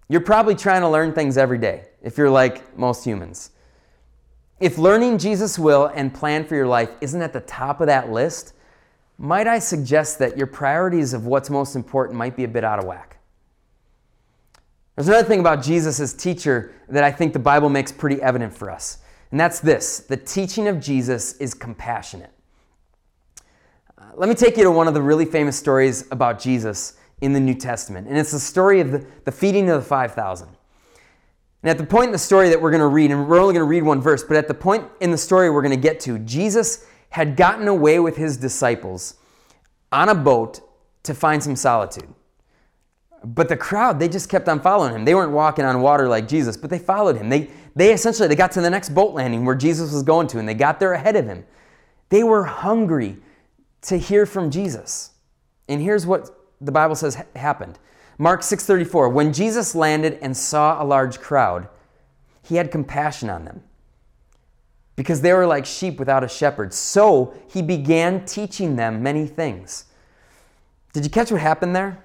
You're 0.10 0.22
probably 0.22 0.56
trying 0.56 0.82
to 0.82 0.90
learn 0.90 1.14
things 1.14 1.38
every 1.38 1.58
day 1.58 1.86
if 2.02 2.18
you're 2.18 2.30
like 2.30 2.78
most 2.78 3.04
humans. 3.04 3.52
If 4.60 4.78
learning 4.78 5.18
Jesus' 5.18 5.60
will 5.60 5.88
and 5.88 6.14
plan 6.14 6.46
for 6.46 6.56
your 6.56 6.68
life 6.68 6.90
isn't 7.02 7.22
at 7.22 7.34
the 7.34 7.42
top 7.42 7.82
of 7.82 7.88
that 7.88 8.10
list, 8.12 8.54
might 9.18 9.48
I 9.48 9.60
suggest 9.60 10.20
that 10.20 10.38
your 10.38 10.48
priorities 10.48 11.14
of 11.14 11.26
what's 11.26 11.50
most 11.50 11.76
important 11.76 12.18
might 12.18 12.36
be 12.36 12.44
a 12.44 12.48
bit 12.48 12.64
out 12.64 12.80
of 12.80 12.86
whack? 12.86 13.18
There's 14.96 15.08
another 15.08 15.28
thing 15.28 15.40
about 15.40 15.64
Jesus 15.64 16.00
as 16.00 16.14
teacher 16.14 16.74
that 16.90 17.04
I 17.04 17.12
think 17.12 17.34
the 17.34 17.40
Bible 17.40 17.70
makes 17.70 17.92
pretty 17.92 18.22
evident 18.22 18.54
for 18.54 18.72
us. 18.72 19.00
And 19.32 19.40
that's 19.40 19.60
this 19.60 20.00
the 20.00 20.18
teaching 20.18 20.68
of 20.68 20.80
Jesus 20.80 21.34
is 21.38 21.54
compassionate. 21.54 22.32
Uh, 23.98 24.06
let 24.16 24.30
me 24.30 24.36
take 24.36 24.58
you 24.58 24.64
to 24.64 24.72
one 24.72 24.88
of 24.88 24.94
the 24.94 25.02
really 25.02 25.26
famous 25.26 25.58
stories 25.58 26.06
about 26.12 26.40
Jesus 26.40 26.98
in 27.22 27.34
the 27.34 27.40
New 27.40 27.54
Testament. 27.54 28.08
And 28.08 28.18
it's 28.18 28.32
the 28.32 28.40
story 28.40 28.80
of 28.80 28.92
the, 28.92 29.06
the 29.26 29.32
feeding 29.32 29.70
of 29.70 29.82
the 29.82 29.88
5,000. 29.88 30.48
And 31.64 31.70
at 31.70 31.78
the 31.78 31.84
point 31.84 32.06
in 32.06 32.12
the 32.12 32.18
story 32.18 32.50
that 32.50 32.62
we're 32.62 32.72
going 32.72 32.82
to 32.82 32.88
read, 32.88 33.12
and 33.12 33.28
we're 33.28 33.40
only 33.40 33.54
going 33.54 33.66
to 33.66 33.70
read 33.70 33.84
one 33.84 34.02
verse, 34.02 34.24
but 34.24 34.38
at 34.38 34.48
the 34.48 34.54
point 34.54 34.86
in 35.02 35.12
the 35.12 35.18
story 35.18 35.50
we're 35.50 35.64
going 35.64 35.76
to 35.76 35.82
get 35.82 36.00
to, 36.02 36.20
Jesus 36.20 36.86
had 37.10 37.36
gotten 37.36 37.68
away 37.68 38.00
with 38.00 38.18
his 38.18 38.38
disciples 38.38 39.16
on 39.92 40.10
a 40.10 40.16
boat 40.16 40.62
to 41.04 41.14
find 41.14 41.42
some 41.42 41.56
solitude. 41.56 42.08
But 43.24 43.50
the 43.50 43.58
crowd, 43.58 44.00
they 44.00 44.08
just 44.08 44.30
kept 44.30 44.48
on 44.48 44.60
following 44.60 44.94
him. 44.94 45.06
They 45.06 45.16
weren't 45.16 45.32
walking 45.32 45.66
on 45.66 45.82
water 45.82 46.08
like 46.08 46.28
Jesus, 46.28 46.56
but 46.56 46.70
they 46.70 46.80
followed 46.80 47.18
him. 47.18 47.30
They, 47.30 47.50
they 47.76 47.94
essentially 47.94 48.28
they 48.28 48.36
got 48.36 48.52
to 48.54 48.62
the 48.62 48.70
next 48.70 48.90
boat 48.90 49.14
landing 49.14 49.46
where 49.46 49.56
Jesus 49.56 49.92
was 49.92 50.04
going 50.04 50.28
to, 50.28 50.40
and 50.40 50.48
they 50.48 50.54
got 50.54 50.80
there 50.80 50.94
ahead 50.94 51.16
of 51.16 51.26
him. 51.26 51.46
They 52.10 52.24
were 52.24 52.44
hungry 52.44 53.18
to 53.84 53.98
hear 53.98 54.26
from 54.26 54.52
Jesus. 54.52 55.12
And 55.68 55.82
here's 55.82 56.06
what 56.06 56.30
the 56.62 56.72
Bible 56.72 56.96
says 56.96 57.22
happened. 57.36 57.80
Mark 58.18 58.42
6:34, 58.42 59.12
when 59.12 59.34
Jesus 59.34 59.76
landed 59.76 60.18
and 60.22 60.36
saw 60.36 60.82
a 60.82 60.86
large 60.86 61.20
crowd, 61.20 61.68
he 62.42 62.56
had 62.56 62.72
compassion 62.72 63.30
on 63.30 63.46
them 63.46 63.64
because 64.98 65.22
they 65.22 65.32
were 65.32 65.48
like 65.48 65.66
sheep 65.66 66.00
without 66.00 66.26
a 66.26 66.28
shepherd. 66.28 66.74
So 66.74 67.34
he 67.48 67.62
began 67.62 68.26
teaching 68.26 68.76
them 68.76 69.02
many 69.02 69.26
things. 69.26 69.86
Did 70.92 71.06
you 71.06 71.10
catch 71.10 71.32
what 71.32 71.40
happened 71.40 71.76
there? 71.76 72.04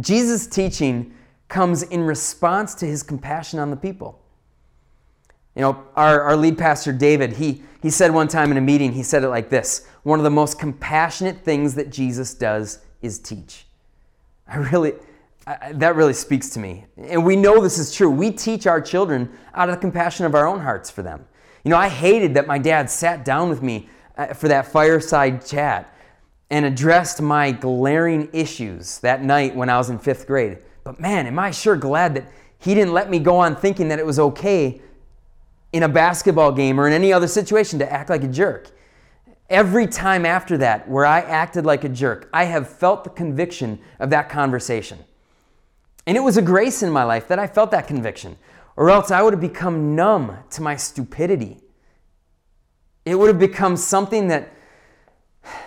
Jesus' 0.00 0.46
teaching 0.46 1.12
comes 1.48 1.82
in 1.82 2.02
response 2.02 2.74
to 2.76 2.86
his 2.86 3.02
compassion 3.02 3.58
on 3.58 3.70
the 3.70 3.76
people. 3.76 4.20
You 5.56 5.62
know, 5.62 5.84
our, 5.96 6.20
our 6.20 6.36
lead 6.36 6.58
pastor, 6.58 6.92
David, 6.92 7.32
he, 7.32 7.62
he 7.82 7.90
said 7.90 8.12
one 8.12 8.28
time 8.28 8.50
in 8.52 8.58
a 8.58 8.60
meeting, 8.60 8.92
he 8.92 9.02
said 9.02 9.24
it 9.24 9.28
like 9.28 9.48
this 9.48 9.86
One 10.04 10.20
of 10.20 10.24
the 10.24 10.30
most 10.30 10.60
compassionate 10.60 11.42
things 11.44 11.74
that 11.74 11.90
Jesus 11.90 12.34
does 12.34 12.80
is 13.02 13.18
teach. 13.18 13.66
I 14.46 14.58
really, 14.58 14.92
I, 15.46 15.72
that 15.72 15.96
really 15.96 16.12
speaks 16.12 16.50
to 16.50 16.60
me. 16.60 16.84
And 16.96 17.24
we 17.24 17.36
know 17.36 17.60
this 17.60 17.78
is 17.78 17.92
true. 17.94 18.10
We 18.10 18.30
teach 18.30 18.66
our 18.66 18.80
children 18.80 19.30
out 19.54 19.70
of 19.70 19.74
the 19.74 19.80
compassion 19.80 20.26
of 20.26 20.34
our 20.34 20.46
own 20.46 20.60
hearts 20.60 20.90
for 20.90 21.02
them. 21.02 21.24
You 21.64 21.70
know, 21.70 21.76
I 21.76 21.88
hated 21.88 22.34
that 22.34 22.46
my 22.46 22.58
dad 22.58 22.90
sat 22.90 23.24
down 23.24 23.48
with 23.48 23.62
me 23.62 23.88
uh, 24.16 24.34
for 24.34 24.48
that 24.48 24.66
fireside 24.66 25.44
chat 25.44 25.94
and 26.50 26.64
addressed 26.64 27.22
my 27.22 27.52
glaring 27.52 28.28
issues 28.32 28.98
that 29.00 29.22
night 29.22 29.54
when 29.54 29.68
I 29.68 29.78
was 29.78 29.90
in 29.90 29.98
fifth 29.98 30.26
grade. 30.26 30.58
But 30.84 30.98
man, 30.98 31.26
am 31.26 31.38
I 31.38 31.50
sure 31.50 31.76
glad 31.76 32.14
that 32.14 32.30
he 32.58 32.74
didn't 32.74 32.92
let 32.92 33.10
me 33.10 33.18
go 33.18 33.36
on 33.38 33.56
thinking 33.56 33.88
that 33.88 33.98
it 33.98 34.06
was 34.06 34.18
okay 34.18 34.80
in 35.72 35.82
a 35.82 35.88
basketball 35.88 36.52
game 36.52 36.80
or 36.80 36.86
in 36.86 36.92
any 36.92 37.12
other 37.12 37.28
situation 37.28 37.78
to 37.78 37.90
act 37.90 38.10
like 38.10 38.24
a 38.24 38.28
jerk. 38.28 38.70
Every 39.48 39.86
time 39.86 40.26
after 40.26 40.56
that, 40.58 40.88
where 40.88 41.06
I 41.06 41.20
acted 41.20 41.64
like 41.64 41.84
a 41.84 41.88
jerk, 41.88 42.28
I 42.32 42.44
have 42.44 42.68
felt 42.68 43.04
the 43.04 43.10
conviction 43.10 43.80
of 43.98 44.10
that 44.10 44.28
conversation. 44.28 44.98
And 46.06 46.16
it 46.16 46.20
was 46.20 46.36
a 46.36 46.42
grace 46.42 46.82
in 46.82 46.90
my 46.90 47.04
life 47.04 47.28
that 47.28 47.38
I 47.38 47.46
felt 47.46 47.70
that 47.72 47.86
conviction, 47.86 48.36
or 48.76 48.90
else 48.90 49.10
I 49.10 49.22
would 49.22 49.32
have 49.32 49.40
become 49.40 49.94
numb 49.94 50.36
to 50.50 50.62
my 50.62 50.76
stupidity. 50.76 51.58
It 53.04 53.14
would 53.14 53.28
have 53.28 53.38
become 53.38 53.76
something 53.76 54.28
that, 54.28 54.52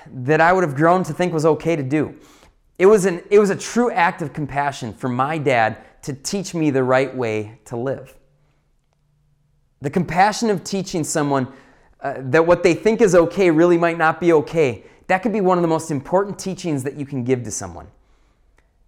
that 0.07 0.41
I 0.41 0.53
would 0.53 0.63
have 0.63 0.75
grown 0.75 1.03
to 1.03 1.13
think 1.13 1.33
was 1.33 1.45
okay 1.45 1.75
to 1.75 1.83
do. 1.83 2.15
It 2.79 2.85
was, 2.85 3.05
an, 3.05 3.23
it 3.29 3.39
was 3.39 3.49
a 3.49 3.55
true 3.55 3.91
act 3.91 4.21
of 4.21 4.33
compassion 4.33 4.93
for 4.93 5.09
my 5.09 5.37
dad 5.37 5.77
to 6.03 6.13
teach 6.13 6.53
me 6.53 6.69
the 6.69 6.83
right 6.83 7.15
way 7.15 7.59
to 7.65 7.77
live. 7.77 8.15
The 9.81 9.89
compassion 9.89 10.49
of 10.49 10.63
teaching 10.63 11.03
someone 11.03 11.51
uh, 11.99 12.15
that 12.17 12.45
what 12.45 12.63
they 12.63 12.73
think 12.73 13.01
is 13.01 13.15
okay 13.15 13.49
really 13.49 13.77
might 13.77 13.97
not 13.97 14.19
be 14.19 14.33
okay, 14.33 14.83
that 15.07 15.19
could 15.19 15.33
be 15.33 15.41
one 15.41 15.57
of 15.57 15.61
the 15.61 15.67
most 15.67 15.91
important 15.91 16.37
teachings 16.39 16.83
that 16.83 16.95
you 16.95 17.05
can 17.05 17.23
give 17.23 17.43
to 17.43 17.51
someone. 17.51 17.87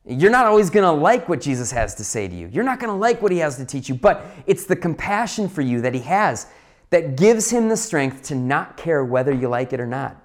You're 0.07 0.31
not 0.31 0.45
always 0.45 0.69
going 0.69 0.83
to 0.83 0.91
like 0.91 1.27
what 1.27 1.41
Jesus 1.41 1.71
has 1.71 1.95
to 1.95 2.03
say 2.03 2.27
to 2.27 2.35
you. 2.35 2.47
You're 2.51 2.63
not 2.63 2.79
going 2.79 2.91
to 2.91 2.97
like 2.97 3.21
what 3.21 3.31
he 3.31 3.39
has 3.39 3.57
to 3.57 3.65
teach 3.65 3.89
you, 3.89 3.95
but 3.95 4.25
it's 4.45 4.65
the 4.65 4.75
compassion 4.75 5.50
for 5.50 5.62
you 5.62 5.81
that 5.81 5.95
he 5.95 6.01
has 6.01 6.47
that 6.91 7.17
gives 7.17 7.50
him 7.50 7.69
the 7.69 7.77
strength 7.77 8.21
to 8.24 8.35
not 8.35 8.77
care 8.77 9.03
whether 9.03 9.33
you 9.33 9.50
like 9.50 9.74
it 9.74 9.79
or 9.79 9.88
not. 9.88 10.21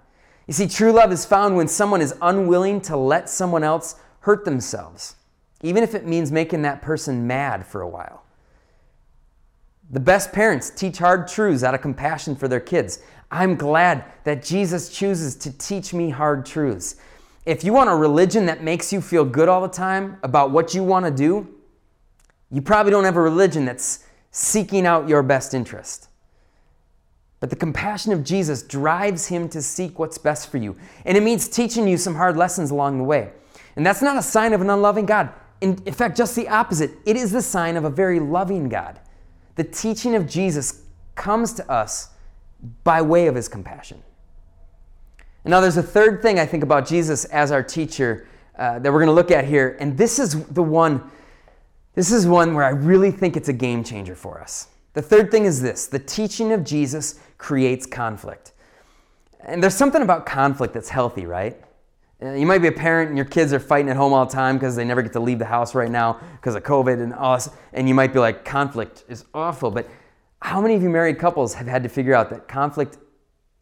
You 0.47 0.53
see, 0.53 0.69
true 0.69 0.93
love 0.93 1.13
is 1.13 1.25
found 1.25 1.57
when 1.57 1.69
someone 1.69 2.03
is 2.03 2.15
unwilling 2.21 2.81
to 2.83 2.97
let 2.97 3.31
someone 3.31 3.65
else 3.65 3.95
hurt 4.21 4.45
themselves, 4.45 5.17
even 5.63 5.83
if 5.83 5.95
it 5.95 6.07
means 6.07 6.31
making 6.31 6.63
that 6.63 6.83
person 6.83 7.27
mad 7.27 7.67
for 7.67 7.81
a 7.81 7.89
while. 7.89 8.23
The 9.91 10.01
best 10.01 10.33
parents 10.33 10.71
teach 10.71 10.99
hard 10.99 11.27
truths 11.27 11.63
out 11.63 11.75
of 11.75 11.81
compassion 11.81 12.37
for 12.37 12.49
their 12.49 12.61
kids. 12.61 13.01
I'm 13.31 13.57
glad 13.57 14.05
that 14.25 14.45
Jesus 14.45 14.91
chooses 14.91 15.37
to 15.37 15.57
teach 15.57 15.95
me 15.95 16.11
hard 16.11 16.45
truths. 16.45 16.97
If 17.47 17.65
you 17.65 17.73
want 17.73 17.91
a 17.91 17.95
religion 17.95 18.47
that 18.47 18.63
makes 18.63 18.93
you 18.93 19.01
feel 19.01 19.25
good 19.25 19.49
all 19.49 19.63
the 19.63 19.69
time 19.69 20.19
about 20.23 20.51
what 20.51 20.75
you 20.75 20.85
want 20.85 21.07
to 21.07 21.11
do, 21.11 21.49
you 22.51 22.61
probably 22.61 22.91
don't 22.91 23.05
have 23.05 23.17
a 23.17 23.23
religion 23.23 23.65
that's 23.65 24.05
seeking 24.31 24.87
out 24.87 25.09
your 25.09 25.23
best 25.23 25.55
interest. 25.55 26.09
But 27.41 27.49
the 27.49 27.57
compassion 27.57 28.13
of 28.13 28.23
Jesus 28.23 28.63
drives 28.63 29.27
him 29.27 29.49
to 29.49 29.63
seek 29.63 29.99
what's 29.99 30.19
best 30.19 30.51
for 30.51 30.59
you. 30.59 30.77
And 31.07 31.17
it 31.17 31.23
means 31.23 31.49
teaching 31.49 31.89
you 31.89 31.97
some 31.97 32.15
hard 32.15 32.37
lessons 32.37 32.71
along 32.71 32.99
the 32.99 33.05
way. 33.05 33.33
And 33.77 33.87
that's 33.87 34.03
not 34.03 34.19
a 34.19 34.23
sign 34.23 34.53
of 34.53 34.61
an 34.61 34.69
unloving 34.69 35.07
God. 35.07 35.33
In, 35.63 35.81
in 35.87 35.95
fact, 35.95 36.17
just 36.17 36.37
the 36.37 36.49
opposite. 36.49 36.91
It 37.07 37.17
is 37.17 37.33
the 37.33 37.41
sign 37.41 37.77
of 37.77 37.85
a 37.85 37.91
very 37.91 38.21
loving 38.21 38.69
God. 38.69 39.01
The 39.57 39.65
teaching 39.65 40.15
of 40.15 40.29
Jesus 40.29 40.83
comes 41.15 41.55
to 41.55 41.71
us 41.71 42.11
by 42.85 43.01
way 43.01 43.27
of 43.27 43.35
his 43.35 43.49
compassion. 43.49 44.03
And 45.45 45.51
now, 45.51 45.61
there's 45.61 45.77
a 45.77 45.83
third 45.83 46.23
thing 46.23 46.39
I 46.39 46.47
think 46.47 46.63
about 46.63 46.87
Jesus 46.87 47.25
as 47.27 47.51
our 47.51 47.63
teacher 47.63 48.27
uh, 48.59 48.79
that 48.79 48.93
we're 48.93 48.99
going 48.99 49.07
to 49.07 49.15
look 49.15 49.31
at 49.31 49.47
here. 49.47 49.77
And 49.81 49.97
this 49.97 50.19
is 50.19 50.45
the 50.47 50.63
one, 50.63 51.11
this 51.95 52.13
is 52.13 52.27
one 52.27 52.55
where 52.55 52.65
I 52.65 52.71
really 52.71 53.11
think 53.11 53.37
it's 53.37 53.49
a 53.49 53.55
game 53.55 53.83
changer 53.83 54.15
for 54.15 54.41
us. 54.41 54.69
The 54.93 55.03
third 55.03 55.31
thing 55.31 55.45
is 55.45 55.63
this 55.63 55.87
the 55.87 55.99
teaching 55.99 56.53
of 56.53 56.65
Jesus 56.65 57.21
creates 57.39 57.87
conflict. 57.87 58.53
And 59.41 59.63
there's 59.63 59.75
something 59.75 60.03
about 60.03 60.27
conflict 60.27 60.75
that's 60.75 60.91
healthy, 60.91 61.25
right? 61.25 61.57
Uh, 62.23 62.33
you 62.33 62.45
might 62.45 62.59
be 62.59 62.69
a 62.69 62.73
parent 62.73 63.09
and 63.09 63.17
your 63.17 63.25
kids 63.25 63.53
are 63.53 63.61
fighting 63.61 63.89
at 63.89 63.97
home 63.97 64.13
all 64.13 64.27
the 64.27 64.33
time 64.33 64.57
because 64.57 64.77
they 64.77 64.85
never 64.85 65.01
get 65.01 65.13
to 65.15 65.21
leave 65.21 65.39
the 65.39 65.47
house 65.47 65.75
right 65.75 65.91
now 65.91 66.21
because 66.37 66.55
of 66.55 66.63
COVID 66.63 67.03
and 67.03 67.15
all 67.15 67.37
this. 67.37 67.49
And 67.73 67.89
you 67.89 67.95
might 67.95 68.13
be 68.13 68.19
like, 68.19 68.45
conflict 68.45 69.05
is 69.09 69.25
awful. 69.33 69.71
But 69.71 69.89
how 70.43 70.61
many 70.61 70.75
of 70.75 70.83
you 70.83 70.91
married 70.91 71.19
couples 71.19 71.55
have 71.55 71.67
had 71.67 71.83
to 71.83 71.89
figure 71.89 72.15
out 72.15 72.29
that 72.31 72.47
conflict, 72.47 72.99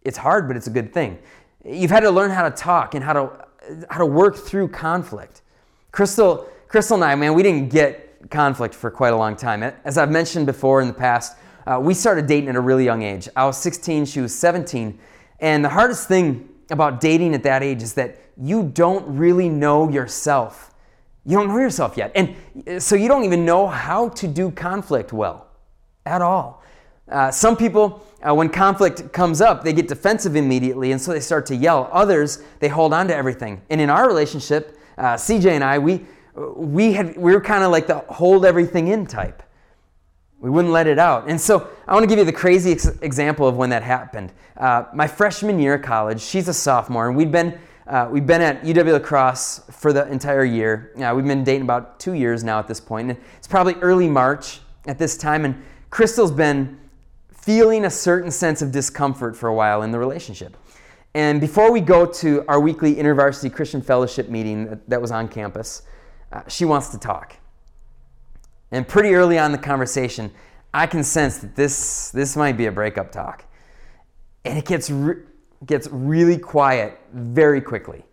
it's 0.02 0.18
hard, 0.18 0.48
but 0.48 0.56
it's 0.56 0.66
a 0.66 0.70
good 0.70 0.92
thing? 0.92 1.18
You've 1.64 1.90
had 1.90 2.00
to 2.00 2.10
learn 2.10 2.30
how 2.30 2.48
to 2.48 2.54
talk 2.54 2.94
and 2.94 3.04
how 3.04 3.12
to, 3.12 3.46
how 3.90 3.98
to 3.98 4.06
work 4.06 4.36
through 4.36 4.68
conflict. 4.68 5.42
Crystal, 5.92 6.48
Crystal 6.68 6.96
and 6.96 7.04
I, 7.04 7.14
man, 7.14 7.34
we 7.34 7.42
didn't 7.42 7.70
get 7.70 8.30
conflict 8.30 8.74
for 8.74 8.90
quite 8.90 9.12
a 9.12 9.16
long 9.16 9.36
time. 9.36 9.62
As 9.84 9.98
I've 9.98 10.10
mentioned 10.10 10.46
before 10.46 10.80
in 10.80 10.88
the 10.88 10.94
past, 10.94 11.36
uh, 11.66 11.78
we 11.80 11.94
started 11.94 12.26
dating 12.26 12.48
at 12.48 12.56
a 12.56 12.60
really 12.60 12.84
young 12.84 13.02
age. 13.02 13.28
I 13.36 13.44
was 13.44 13.58
16, 13.58 14.06
she 14.06 14.20
was 14.20 14.34
17. 14.34 14.98
And 15.40 15.64
the 15.64 15.68
hardest 15.68 16.08
thing 16.08 16.48
about 16.70 17.00
dating 17.00 17.34
at 17.34 17.42
that 17.44 17.62
age 17.62 17.82
is 17.82 17.94
that 17.94 18.20
you 18.36 18.62
don't 18.62 19.16
really 19.16 19.48
know 19.48 19.90
yourself. 19.90 20.72
You 21.24 21.36
don't 21.36 21.48
know 21.48 21.58
yourself 21.58 21.96
yet. 21.96 22.12
And 22.14 22.36
uh, 22.66 22.80
so 22.80 22.96
you 22.96 23.08
don't 23.08 23.24
even 23.24 23.44
know 23.44 23.66
how 23.66 24.08
to 24.10 24.28
do 24.28 24.50
conflict 24.50 25.12
well 25.12 25.48
at 26.06 26.22
all. 26.22 26.57
Uh, 27.10 27.30
some 27.30 27.56
people, 27.56 28.04
uh, 28.26 28.34
when 28.34 28.48
conflict 28.48 29.12
comes 29.12 29.40
up, 29.40 29.64
they 29.64 29.72
get 29.72 29.88
defensive 29.88 30.36
immediately, 30.36 30.92
and 30.92 31.00
so 31.00 31.12
they 31.12 31.20
start 31.20 31.46
to 31.46 31.56
yell. 31.56 31.88
Others, 31.92 32.42
they 32.60 32.68
hold 32.68 32.92
on 32.92 33.08
to 33.08 33.14
everything. 33.14 33.62
And 33.70 33.80
in 33.80 33.88
our 33.88 34.06
relationship, 34.06 34.78
uh, 34.98 35.14
CJ 35.14 35.52
and 35.52 35.64
I, 35.64 35.78
we, 35.78 36.04
we, 36.56 36.92
had, 36.92 37.16
we 37.16 37.32
were 37.32 37.40
kind 37.40 37.64
of 37.64 37.70
like 37.70 37.86
the 37.86 37.98
hold 38.08 38.44
everything 38.44 38.88
in 38.88 39.06
type. 39.06 39.42
We 40.40 40.50
wouldn't 40.50 40.72
let 40.72 40.86
it 40.86 40.98
out. 40.98 41.28
And 41.28 41.40
so 41.40 41.68
I 41.86 41.94
want 41.94 42.04
to 42.04 42.08
give 42.08 42.18
you 42.18 42.24
the 42.24 42.32
crazy 42.32 42.72
ex- 42.72 42.86
example 43.02 43.48
of 43.48 43.56
when 43.56 43.70
that 43.70 43.82
happened. 43.82 44.32
Uh, 44.56 44.84
my 44.94 45.06
freshman 45.06 45.58
year 45.58 45.74
of 45.74 45.82
college, 45.82 46.20
she's 46.20 46.46
a 46.46 46.54
sophomore, 46.54 47.08
and 47.08 47.16
we'd 47.16 47.32
been, 47.32 47.58
uh, 47.86 48.08
we've 48.10 48.26
been 48.26 48.42
at 48.42 48.62
UW 48.62 48.92
La 48.92 48.98
Crosse 48.98 49.62
for 49.70 49.92
the 49.92 50.06
entire 50.08 50.44
year. 50.44 50.92
Uh, 50.96 51.12
we've 51.14 51.24
been 51.24 51.42
dating 51.42 51.62
about 51.62 51.98
two 51.98 52.12
years 52.12 52.44
now 52.44 52.58
at 52.58 52.68
this 52.68 52.80
point. 52.80 53.10
And 53.10 53.18
it's 53.36 53.48
probably 53.48 53.74
early 53.76 54.08
March 54.08 54.60
at 54.86 54.98
this 54.98 55.16
time, 55.16 55.44
and 55.44 55.60
Crystal's 55.90 56.30
been 56.30 56.78
feeling 57.42 57.84
a 57.84 57.90
certain 57.90 58.30
sense 58.30 58.62
of 58.62 58.72
discomfort 58.72 59.36
for 59.36 59.48
a 59.48 59.54
while 59.54 59.82
in 59.82 59.90
the 59.90 59.98
relationship. 59.98 60.56
And 61.14 61.40
before 61.40 61.72
we 61.72 61.80
go 61.80 62.04
to 62.06 62.44
our 62.48 62.60
weekly 62.60 62.94
InterVarsity 62.96 63.52
Christian 63.52 63.80
Fellowship 63.80 64.28
meeting 64.28 64.80
that 64.88 65.00
was 65.00 65.10
on 65.10 65.28
campus, 65.28 65.82
uh, 66.32 66.42
she 66.48 66.64
wants 66.64 66.88
to 66.90 66.98
talk. 66.98 67.36
And 68.70 68.86
pretty 68.86 69.14
early 69.14 69.38
on 69.38 69.46
in 69.46 69.52
the 69.52 69.58
conversation, 69.66 70.30
I 70.74 70.86
can 70.86 71.02
sense 71.02 71.38
that 71.38 71.56
this, 71.56 72.10
this 72.10 72.36
might 72.36 72.56
be 72.56 72.66
a 72.66 72.72
breakup 72.72 73.10
talk. 73.10 73.44
And 74.44 74.58
it 74.58 74.66
gets, 74.66 74.90
re- 74.90 75.22
gets 75.64 75.88
really 75.90 76.36
quiet 76.36 76.98
very 77.12 77.62
quickly. 77.62 78.04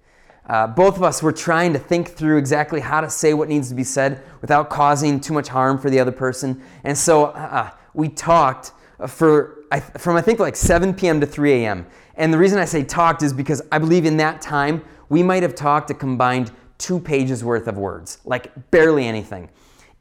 Uh, 0.47 0.67
both 0.67 0.95
of 0.95 1.03
us 1.03 1.21
were 1.21 1.31
trying 1.31 1.73
to 1.73 1.79
think 1.79 2.09
through 2.09 2.37
exactly 2.37 2.79
how 2.79 3.01
to 3.01 3.09
say 3.09 3.33
what 3.33 3.49
needs 3.49 3.67
to 3.69 3.75
be 3.75 3.83
said 3.83 4.23
without 4.41 4.69
causing 4.69 5.19
too 5.19 5.33
much 5.33 5.47
harm 5.47 5.77
for 5.77 5.89
the 5.89 5.99
other 5.99 6.11
person. 6.11 6.61
And 6.83 6.97
so 6.97 7.25
uh, 7.25 7.71
we 7.93 8.09
talked 8.09 8.71
for 9.07 9.63
from 9.97 10.15
I 10.15 10.21
think 10.21 10.39
like 10.39 10.55
7 10.55 10.93
p.m. 10.93 11.19
to 11.19 11.25
3 11.25 11.51
a.m. 11.53 11.85
And 12.15 12.33
the 12.33 12.37
reason 12.37 12.59
I 12.59 12.65
say 12.65 12.83
talked 12.83 13.23
is 13.23 13.33
because 13.33 13.61
I 13.71 13.77
believe 13.77 14.05
in 14.05 14.17
that 14.17 14.41
time 14.41 14.83
we 15.09 15.21
might 15.21 15.43
have 15.43 15.55
talked 15.55 15.89
a 15.89 15.93
combined 15.93 16.51
two 16.77 16.99
pages 16.99 17.43
worth 17.43 17.67
of 17.67 17.77
words, 17.77 18.19
like 18.25 18.51
barely 18.71 19.05
anything. 19.05 19.49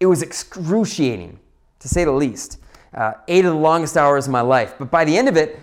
It 0.01 0.07
was 0.07 0.23
excruciating, 0.23 1.39
to 1.79 1.89
say 1.89 2.05
the 2.05 2.13
least. 2.13 2.59
Uh, 2.93 3.13
eight 3.27 3.45
of 3.45 3.53
the 3.53 3.59
longest 3.59 3.97
hours 3.97 4.27
of 4.27 4.33
my 4.33 4.41
life. 4.41 4.75
But 4.79 4.91
by 4.91 5.05
the 5.05 5.17
end 5.17 5.29
of 5.29 5.37
it, 5.37 5.59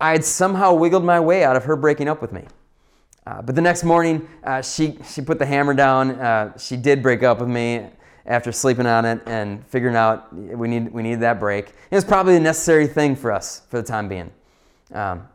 I 0.00 0.12
had 0.12 0.24
somehow 0.24 0.74
wiggled 0.74 1.04
my 1.04 1.18
way 1.18 1.42
out 1.42 1.56
of 1.56 1.64
her 1.64 1.74
breaking 1.74 2.08
up 2.08 2.22
with 2.22 2.32
me. 2.32 2.44
Uh, 3.26 3.42
but 3.42 3.54
the 3.54 3.60
next 3.60 3.82
morning, 3.82 4.26
uh, 4.44 4.62
she, 4.62 4.96
she 5.04 5.20
put 5.20 5.38
the 5.40 5.46
hammer 5.46 5.74
down. 5.74 6.12
Uh, 6.12 6.56
she 6.56 6.76
did 6.76 7.02
break 7.02 7.22
up 7.24 7.40
with 7.40 7.48
me 7.48 7.88
after 8.28 8.52
sleeping 8.52 8.86
on 8.86 9.04
it 9.04 9.20
and 9.26 9.66
figuring 9.66 9.96
out 9.96 10.32
we, 10.32 10.68
need, 10.68 10.92
we 10.92 11.02
needed 11.02 11.20
that 11.20 11.40
break. 11.40 11.70
It 11.90 11.94
was 11.94 12.04
probably 12.04 12.36
a 12.36 12.40
necessary 12.40 12.86
thing 12.86 13.16
for 13.16 13.32
us 13.32 13.62
for 13.68 13.80
the 13.80 13.86
time 13.86 14.08
being. 14.08 14.30
Um, 14.92 15.26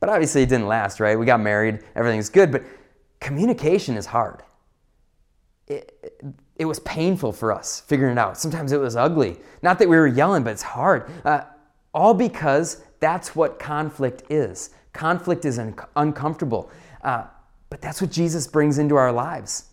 but 0.00 0.08
obviously, 0.08 0.42
it 0.42 0.48
didn't 0.48 0.66
last, 0.66 1.00
right? 1.00 1.18
We 1.18 1.24
got 1.24 1.40
married, 1.40 1.80
everything's 1.94 2.28
good, 2.28 2.52
but 2.52 2.62
communication 3.20 3.96
is 3.96 4.04
hard. 4.04 4.42
It, 5.66 6.20
it 6.56 6.66
was 6.66 6.80
painful 6.80 7.32
for 7.32 7.52
us 7.52 7.80
figuring 7.80 8.12
it 8.12 8.18
out. 8.18 8.36
Sometimes 8.36 8.72
it 8.72 8.80
was 8.80 8.96
ugly. 8.96 9.38
Not 9.62 9.78
that 9.78 9.88
we 9.88 9.96
were 9.96 10.06
yelling, 10.06 10.42
but 10.42 10.50
it's 10.50 10.62
hard. 10.62 11.10
Uh, 11.24 11.42
all 11.94 12.12
because 12.12 12.82
that's 13.00 13.34
what 13.34 13.58
conflict 13.58 14.24
is. 14.28 14.70
Conflict 14.92 15.44
is 15.44 15.58
un- 15.58 15.74
uncomfortable. 15.96 16.70
Uh, 17.02 17.24
but 17.70 17.80
that's 17.80 18.00
what 18.00 18.10
Jesus 18.10 18.46
brings 18.46 18.78
into 18.78 18.96
our 18.96 19.10
lives. 19.12 19.70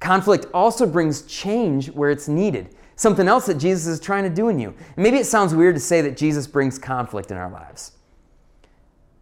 Conflict 0.00 0.46
also 0.54 0.86
brings 0.86 1.22
change 1.22 1.90
where 1.90 2.10
it's 2.10 2.28
needed. 2.28 2.74
Something 2.96 3.28
else 3.28 3.46
that 3.46 3.58
Jesus 3.58 3.86
is 3.86 4.00
trying 4.00 4.24
to 4.24 4.30
do 4.30 4.48
in 4.48 4.58
you. 4.58 4.68
And 4.96 4.98
maybe 4.98 5.18
it 5.18 5.26
sounds 5.26 5.54
weird 5.54 5.74
to 5.76 5.80
say 5.80 6.00
that 6.00 6.16
Jesus 6.16 6.46
brings 6.46 6.78
conflict 6.78 7.30
in 7.30 7.36
our 7.36 7.50
lives. 7.50 7.92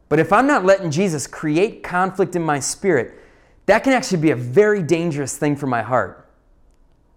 But 0.08 0.18
if 0.18 0.32
I'm 0.32 0.46
not 0.46 0.64
letting 0.64 0.90
Jesus 0.90 1.26
create 1.26 1.82
conflict 1.82 2.36
in 2.36 2.42
my 2.42 2.60
spirit, 2.60 3.14
that 3.66 3.82
can 3.82 3.92
actually 3.92 4.20
be 4.20 4.30
a 4.30 4.36
very 4.36 4.82
dangerous 4.82 5.36
thing 5.36 5.56
for 5.56 5.66
my 5.66 5.82
heart. 5.82 6.28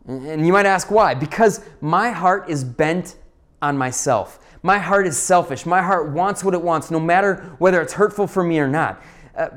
And 0.07 0.45
you 0.45 0.51
might 0.51 0.65
ask 0.65 0.89
why? 0.89 1.13
Because 1.13 1.63
my 1.81 2.09
heart 2.09 2.49
is 2.49 2.63
bent 2.63 3.15
on 3.61 3.77
myself. 3.77 4.39
My 4.63 4.79
heart 4.79 5.05
is 5.05 5.17
selfish. 5.17 5.65
My 5.65 5.81
heart 5.81 6.09
wants 6.11 6.43
what 6.43 6.53
it 6.53 6.61
wants, 6.61 6.89
no 6.89 6.99
matter 6.99 7.55
whether 7.59 7.81
it's 7.81 7.93
hurtful 7.93 8.27
for 8.27 8.43
me 8.43 8.59
or 8.59 8.67
not. 8.67 9.01
Uh, 9.37 9.49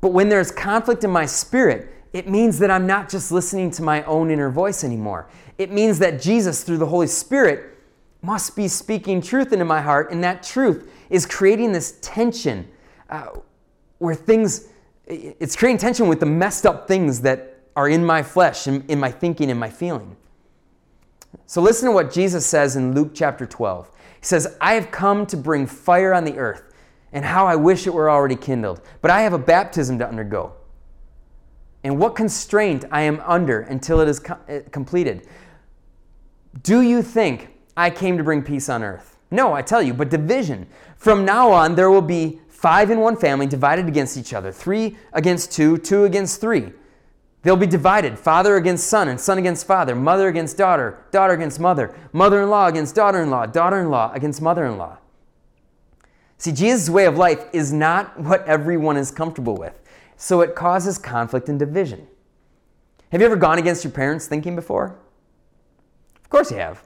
but 0.00 0.12
when 0.12 0.28
there's 0.28 0.50
conflict 0.50 1.02
in 1.02 1.10
my 1.10 1.24
spirit, 1.24 1.90
it 2.14 2.28
means 2.28 2.60
that 2.60 2.70
I'm 2.70 2.86
not 2.86 3.10
just 3.10 3.32
listening 3.32 3.72
to 3.72 3.82
my 3.82 4.04
own 4.04 4.30
inner 4.30 4.48
voice 4.48 4.84
anymore. 4.84 5.28
It 5.58 5.72
means 5.72 5.98
that 5.98 6.22
Jesus, 6.22 6.62
through 6.62 6.78
the 6.78 6.86
Holy 6.86 7.08
Spirit, 7.08 7.76
must 8.22 8.54
be 8.54 8.68
speaking 8.68 9.20
truth 9.20 9.52
into 9.52 9.64
my 9.64 9.82
heart, 9.82 10.12
and 10.12 10.22
that 10.22 10.44
truth 10.44 10.88
is 11.10 11.26
creating 11.26 11.72
this 11.72 11.98
tension 12.02 12.68
uh, 13.10 13.30
where 13.98 14.14
things, 14.14 14.68
it's 15.06 15.56
creating 15.56 15.78
tension 15.78 16.06
with 16.06 16.20
the 16.20 16.26
messed 16.26 16.64
up 16.64 16.86
things 16.86 17.20
that 17.22 17.58
are 17.74 17.88
in 17.88 18.06
my 18.06 18.22
flesh, 18.22 18.68
in, 18.68 18.84
in 18.86 19.00
my 19.00 19.10
thinking, 19.10 19.50
in 19.50 19.58
my 19.58 19.68
feeling. 19.68 20.16
So 21.46 21.60
listen 21.60 21.88
to 21.88 21.92
what 21.92 22.12
Jesus 22.12 22.46
says 22.46 22.76
in 22.76 22.94
Luke 22.94 23.10
chapter 23.12 23.44
12. 23.44 23.90
He 24.20 24.24
says, 24.24 24.56
I 24.60 24.74
have 24.74 24.92
come 24.92 25.26
to 25.26 25.36
bring 25.36 25.66
fire 25.66 26.14
on 26.14 26.24
the 26.24 26.38
earth, 26.38 26.72
and 27.12 27.24
how 27.24 27.44
I 27.48 27.56
wish 27.56 27.88
it 27.88 27.92
were 27.92 28.08
already 28.08 28.36
kindled. 28.36 28.82
But 29.00 29.10
I 29.10 29.22
have 29.22 29.32
a 29.32 29.38
baptism 29.38 29.98
to 29.98 30.06
undergo. 30.06 30.52
And 31.84 31.98
what 31.98 32.16
constraint 32.16 32.86
I 32.90 33.02
am 33.02 33.20
under 33.24 33.60
until 33.60 34.00
it 34.00 34.08
is 34.08 34.20
uh, 34.24 34.62
completed. 34.72 35.28
Do 36.62 36.80
you 36.80 37.02
think 37.02 37.50
I 37.76 37.90
came 37.90 38.16
to 38.16 38.24
bring 38.24 38.42
peace 38.42 38.68
on 38.68 38.82
earth? 38.82 39.18
No, 39.30 39.52
I 39.52 39.62
tell 39.62 39.82
you, 39.82 39.92
but 39.92 40.08
division. 40.08 40.66
From 40.96 41.24
now 41.24 41.50
on, 41.50 41.74
there 41.74 41.90
will 41.90 42.02
be 42.02 42.40
five 42.48 42.90
in 42.90 43.00
one 43.00 43.16
family 43.16 43.46
divided 43.46 43.86
against 43.86 44.16
each 44.16 44.32
other, 44.32 44.50
three 44.50 44.96
against 45.12 45.52
two, 45.52 45.76
two 45.76 46.04
against 46.04 46.40
three. 46.40 46.72
They'll 47.42 47.56
be 47.56 47.66
divided 47.66 48.18
father 48.18 48.56
against 48.56 48.86
son, 48.86 49.08
and 49.08 49.20
son 49.20 49.36
against 49.36 49.66
father, 49.66 49.94
mother 49.94 50.28
against 50.28 50.56
daughter, 50.56 51.04
daughter 51.10 51.34
against 51.34 51.60
mother, 51.60 51.94
mother 52.12 52.42
in 52.42 52.48
law 52.48 52.68
against 52.68 52.94
daughter 52.94 53.20
in 53.22 53.28
law, 53.28 53.44
daughter 53.44 53.80
in 53.80 53.90
law 53.90 54.10
against 54.14 54.40
mother 54.40 54.64
in 54.64 54.78
law. 54.78 54.96
See, 56.38 56.52
Jesus' 56.52 56.88
way 56.88 57.04
of 57.04 57.18
life 57.18 57.44
is 57.52 57.70
not 57.72 58.18
what 58.18 58.46
everyone 58.46 58.96
is 58.96 59.10
comfortable 59.10 59.56
with, 59.56 59.78
so 60.16 60.40
it 60.40 60.54
causes 60.54 60.98
conflict 60.98 61.48
and 61.48 61.58
division. 61.58 62.06
Have 63.12 63.20
you 63.20 63.26
ever 63.26 63.36
gone 63.36 63.58
against 63.58 63.84
your 63.84 63.92
parents' 63.92 64.26
thinking 64.26 64.56
before? 64.56 64.96
Of 66.22 66.30
course 66.30 66.50
you 66.50 66.56
have. 66.56 66.82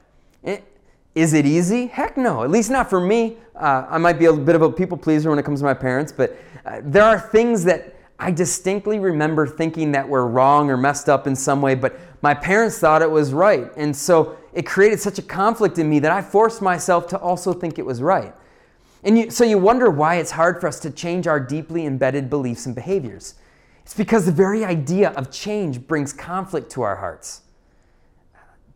Is 1.15 1.33
it 1.33 1.45
easy? 1.45 1.87
Heck 1.87 2.17
no, 2.17 2.43
at 2.43 2.51
least 2.51 2.69
not 2.69 2.89
for 2.89 2.99
me. 2.99 3.37
Uh, 3.55 3.85
I 3.89 3.97
might 3.97 4.19
be 4.19 4.25
a 4.25 4.33
bit 4.33 4.55
of 4.55 4.61
a 4.61 4.71
people 4.71 4.97
pleaser 4.97 5.29
when 5.29 5.39
it 5.39 5.43
comes 5.43 5.59
to 5.59 5.65
my 5.65 5.73
parents, 5.73 6.11
but 6.11 6.37
uh, 6.65 6.81
there 6.83 7.03
are 7.03 7.19
things 7.19 7.63
that 7.65 7.95
I 8.19 8.31
distinctly 8.31 8.99
remember 8.99 9.47
thinking 9.47 9.91
that 9.93 10.07
were 10.07 10.27
wrong 10.27 10.69
or 10.69 10.77
messed 10.77 11.09
up 11.09 11.25
in 11.25 11.35
some 11.35 11.61
way, 11.61 11.73
but 11.73 11.99
my 12.21 12.33
parents 12.33 12.77
thought 12.77 13.01
it 13.01 13.09
was 13.09 13.33
right. 13.33 13.71
And 13.75 13.95
so 13.95 14.37
it 14.53 14.65
created 14.65 14.99
such 14.99 15.19
a 15.19 15.21
conflict 15.21 15.77
in 15.77 15.89
me 15.89 15.99
that 15.99 16.11
I 16.11 16.21
forced 16.21 16.61
myself 16.61 17.07
to 17.07 17.19
also 17.19 17.53
think 17.53 17.79
it 17.79 17.85
was 17.85 18.01
right. 18.01 18.33
And 19.03 19.17
you, 19.17 19.31
so 19.31 19.43
you 19.43 19.57
wonder 19.57 19.89
why 19.89 20.15
it's 20.15 20.31
hard 20.31 20.59
for 20.59 20.67
us 20.67 20.79
to 20.81 20.91
change 20.91 21.27
our 21.27 21.39
deeply 21.39 21.85
embedded 21.85 22.29
beliefs 22.29 22.65
and 22.65 22.75
behaviors. 22.75 23.35
It's 23.83 23.93
because 23.93 24.25
the 24.25 24.31
very 24.31 24.65
idea 24.65 25.11
of 25.11 25.31
change 25.31 25.87
brings 25.87 26.13
conflict 26.13 26.69
to 26.71 26.81
our 26.81 26.97
hearts. 26.97 27.41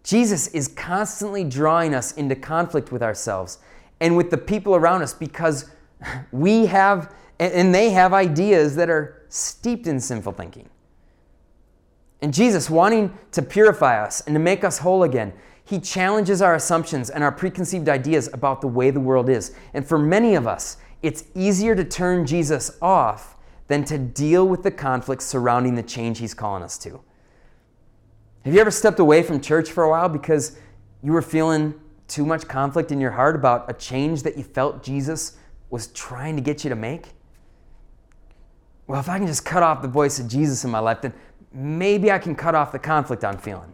Jesus 0.03 0.47
is 0.47 0.67
constantly 0.67 1.43
drawing 1.43 1.93
us 1.93 2.13
into 2.13 2.35
conflict 2.35 2.91
with 2.91 3.01
ourselves 3.01 3.59
and 3.99 4.17
with 4.17 4.29
the 4.29 4.37
people 4.37 4.75
around 4.75 5.01
us 5.01 5.13
because 5.13 5.69
we 6.31 6.65
have 6.65 7.13
and 7.39 7.73
they 7.73 7.89
have 7.89 8.13
ideas 8.13 8.75
that 8.75 8.89
are 8.89 9.25
steeped 9.27 9.87
in 9.87 9.99
sinful 9.99 10.33
thinking. 10.33 10.69
And 12.21 12.33
Jesus, 12.33 12.69
wanting 12.69 13.17
to 13.31 13.41
purify 13.41 14.01
us 14.01 14.21
and 14.21 14.35
to 14.35 14.39
make 14.39 14.63
us 14.63 14.77
whole 14.77 15.03
again, 15.03 15.33
he 15.65 15.79
challenges 15.79 16.41
our 16.41 16.55
assumptions 16.55 17.09
and 17.09 17.23
our 17.23 17.31
preconceived 17.31 17.87
ideas 17.89 18.29
about 18.33 18.61
the 18.61 18.67
way 18.67 18.91
the 18.91 18.99
world 18.99 19.29
is. 19.29 19.55
And 19.73 19.85
for 19.85 19.97
many 19.97 20.35
of 20.35 20.45
us, 20.45 20.77
it's 21.01 21.25
easier 21.35 21.75
to 21.75 21.83
turn 21.83 22.25
Jesus 22.25 22.77
off 22.81 23.37
than 23.67 23.85
to 23.85 23.97
deal 23.97 24.47
with 24.47 24.63
the 24.63 24.71
conflicts 24.71 25.25
surrounding 25.25 25.75
the 25.75 25.83
change 25.83 26.19
he's 26.19 26.33
calling 26.33 26.63
us 26.63 26.77
to. 26.79 27.01
Have 28.43 28.53
you 28.53 28.59
ever 28.59 28.71
stepped 28.71 28.99
away 28.99 29.23
from 29.23 29.39
church 29.39 29.71
for 29.71 29.83
a 29.83 29.89
while 29.89 30.09
because 30.09 30.57
you 31.01 31.13
were 31.13 31.21
feeling 31.21 31.73
too 32.07 32.25
much 32.25 32.47
conflict 32.47 32.91
in 32.91 32.99
your 32.99 33.11
heart 33.11 33.35
about 33.35 33.69
a 33.69 33.73
change 33.73 34.23
that 34.23 34.37
you 34.37 34.43
felt 34.43 34.83
Jesus 34.83 35.37
was 35.69 35.87
trying 35.87 36.35
to 36.35 36.41
get 36.41 36.63
you 36.63 36.69
to 36.69 36.75
make? 36.75 37.13
well, 38.87 38.99
if 38.99 39.09
I 39.09 39.17
can 39.17 39.27
just 39.27 39.45
cut 39.45 39.63
off 39.63 39.81
the 39.81 39.87
voice 39.87 40.19
of 40.19 40.27
Jesus 40.27 40.63
in 40.63 40.71
my 40.71 40.79
life, 40.79 41.01
then 41.01 41.13
maybe 41.53 42.11
I 42.11 42.19
can 42.19 42.35
cut 42.35 42.55
off 42.55 42.71
the 42.71 42.79
conflict 42.79 43.23
I'm 43.23 43.37
feeling. 43.37 43.73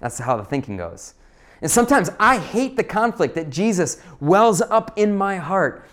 That's 0.00 0.18
how 0.18 0.36
the 0.36 0.44
thinking 0.44 0.76
goes. 0.76 1.14
And 1.62 1.70
sometimes 1.70 2.10
I 2.18 2.38
hate 2.38 2.76
the 2.76 2.84
conflict 2.84 3.34
that 3.34 3.50
Jesus 3.50 4.02
wells 4.18 4.62
up 4.62 4.92
in 4.96 5.14
my 5.14 5.36
heart. 5.36 5.86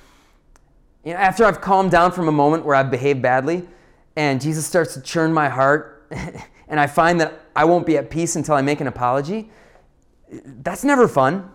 You 1.04 1.14
know, 1.14 1.20
after 1.20 1.46
I've 1.46 1.62
calmed 1.62 1.92
down 1.92 2.12
from 2.12 2.28
a 2.28 2.32
moment 2.32 2.66
where 2.66 2.76
I've 2.76 2.90
behaved 2.90 3.22
badly, 3.22 3.68
and 4.16 4.42
Jesus 4.42 4.66
starts 4.66 4.94
to 4.94 5.02
churn 5.02 5.34
my 5.34 5.50
heart, 5.50 6.08
and 6.68 6.80
I 6.80 6.88
find 6.88 7.20
that 7.22 7.42
I 7.56 7.66
won't 7.66 7.86
be 7.86 7.98
at 7.98 8.10
peace 8.10 8.36
until 8.36 8.56
I 8.56 8.62
make 8.62 8.82
an 8.82 8.88
apology, 8.88 9.50
that's 10.30 10.84
never 10.84 11.08
fun. 11.08 11.52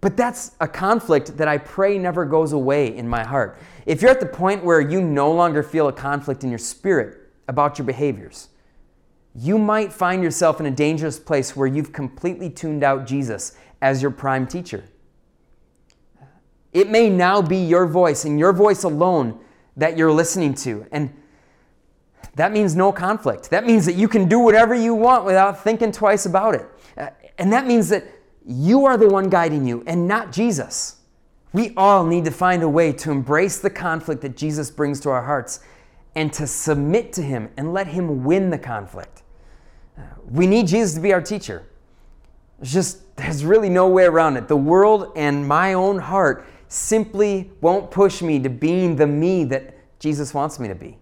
But 0.00 0.16
that's 0.16 0.56
a 0.60 0.66
conflict 0.66 1.36
that 1.36 1.46
I 1.46 1.58
pray 1.58 1.96
never 1.96 2.24
goes 2.24 2.52
away 2.52 2.96
in 2.96 3.08
my 3.08 3.24
heart. 3.24 3.56
If 3.86 4.02
you're 4.02 4.10
at 4.10 4.18
the 4.18 4.26
point 4.26 4.64
where 4.64 4.80
you 4.80 5.00
no 5.00 5.30
longer 5.30 5.62
feel 5.62 5.86
a 5.86 5.92
conflict 5.92 6.42
in 6.42 6.50
your 6.50 6.58
spirit 6.58 7.30
about 7.46 7.78
your 7.78 7.86
behaviors, 7.86 8.48
you 9.34 9.58
might 9.58 9.92
find 9.92 10.22
yourself 10.22 10.60
in 10.60 10.66
a 10.66 10.70
dangerous 10.70 11.18
place 11.18 11.56
where 11.56 11.66
you've 11.66 11.92
completely 11.92 12.50
tuned 12.50 12.84
out 12.84 13.06
Jesus 13.06 13.56
as 13.80 14.02
your 14.02 14.10
prime 14.10 14.46
teacher. 14.46 14.84
It 16.72 16.88
may 16.88 17.10
now 17.10 17.42
be 17.42 17.58
your 17.58 17.86
voice 17.86 18.24
and 18.24 18.38
your 18.38 18.52
voice 18.52 18.82
alone 18.82 19.38
that 19.76 19.96
you're 19.96 20.12
listening 20.12 20.54
to. 20.54 20.86
And 20.92 21.14
that 22.34 22.52
means 22.52 22.74
no 22.74 22.92
conflict. 22.92 23.50
That 23.50 23.66
means 23.66 23.84
that 23.86 23.94
you 23.94 24.08
can 24.08 24.28
do 24.28 24.38
whatever 24.38 24.74
you 24.74 24.94
want 24.94 25.24
without 25.24 25.62
thinking 25.62 25.92
twice 25.92 26.24
about 26.24 26.54
it. 26.54 26.66
Uh, 26.96 27.08
and 27.38 27.52
that 27.52 27.66
means 27.66 27.88
that 27.90 28.04
you 28.46 28.86
are 28.86 28.96
the 28.96 29.08
one 29.08 29.28
guiding 29.28 29.66
you 29.66 29.82
and 29.86 30.08
not 30.08 30.32
Jesus. 30.32 30.96
We 31.52 31.74
all 31.76 32.06
need 32.06 32.24
to 32.24 32.30
find 32.30 32.62
a 32.62 32.68
way 32.68 32.92
to 32.92 33.10
embrace 33.10 33.58
the 33.58 33.70
conflict 33.70 34.22
that 34.22 34.36
Jesus 34.36 34.70
brings 34.70 35.00
to 35.00 35.10
our 35.10 35.22
hearts 35.22 35.60
and 36.14 36.32
to 36.32 36.46
submit 36.46 37.12
to 37.14 37.22
Him 37.22 37.50
and 37.56 37.72
let 37.72 37.86
Him 37.88 38.24
win 38.24 38.50
the 38.50 38.58
conflict. 38.58 39.22
Uh, 39.96 40.02
we 40.28 40.46
need 40.46 40.66
Jesus 40.66 40.94
to 40.94 41.00
be 41.00 41.12
our 41.12 41.20
teacher. 41.20 41.64
There's 42.58 42.72
just, 42.72 43.16
there's 43.16 43.44
really 43.44 43.68
no 43.68 43.88
way 43.88 44.04
around 44.04 44.36
it. 44.36 44.48
The 44.48 44.56
world 44.56 45.12
and 45.16 45.46
my 45.46 45.74
own 45.74 45.98
heart 45.98 46.46
simply 46.68 47.50
won't 47.60 47.90
push 47.90 48.22
me 48.22 48.38
to 48.40 48.48
being 48.48 48.96
the 48.96 49.06
me 49.06 49.44
that 49.44 49.74
Jesus 49.98 50.32
wants 50.32 50.58
me 50.58 50.68
to 50.68 50.74
be. 50.74 50.98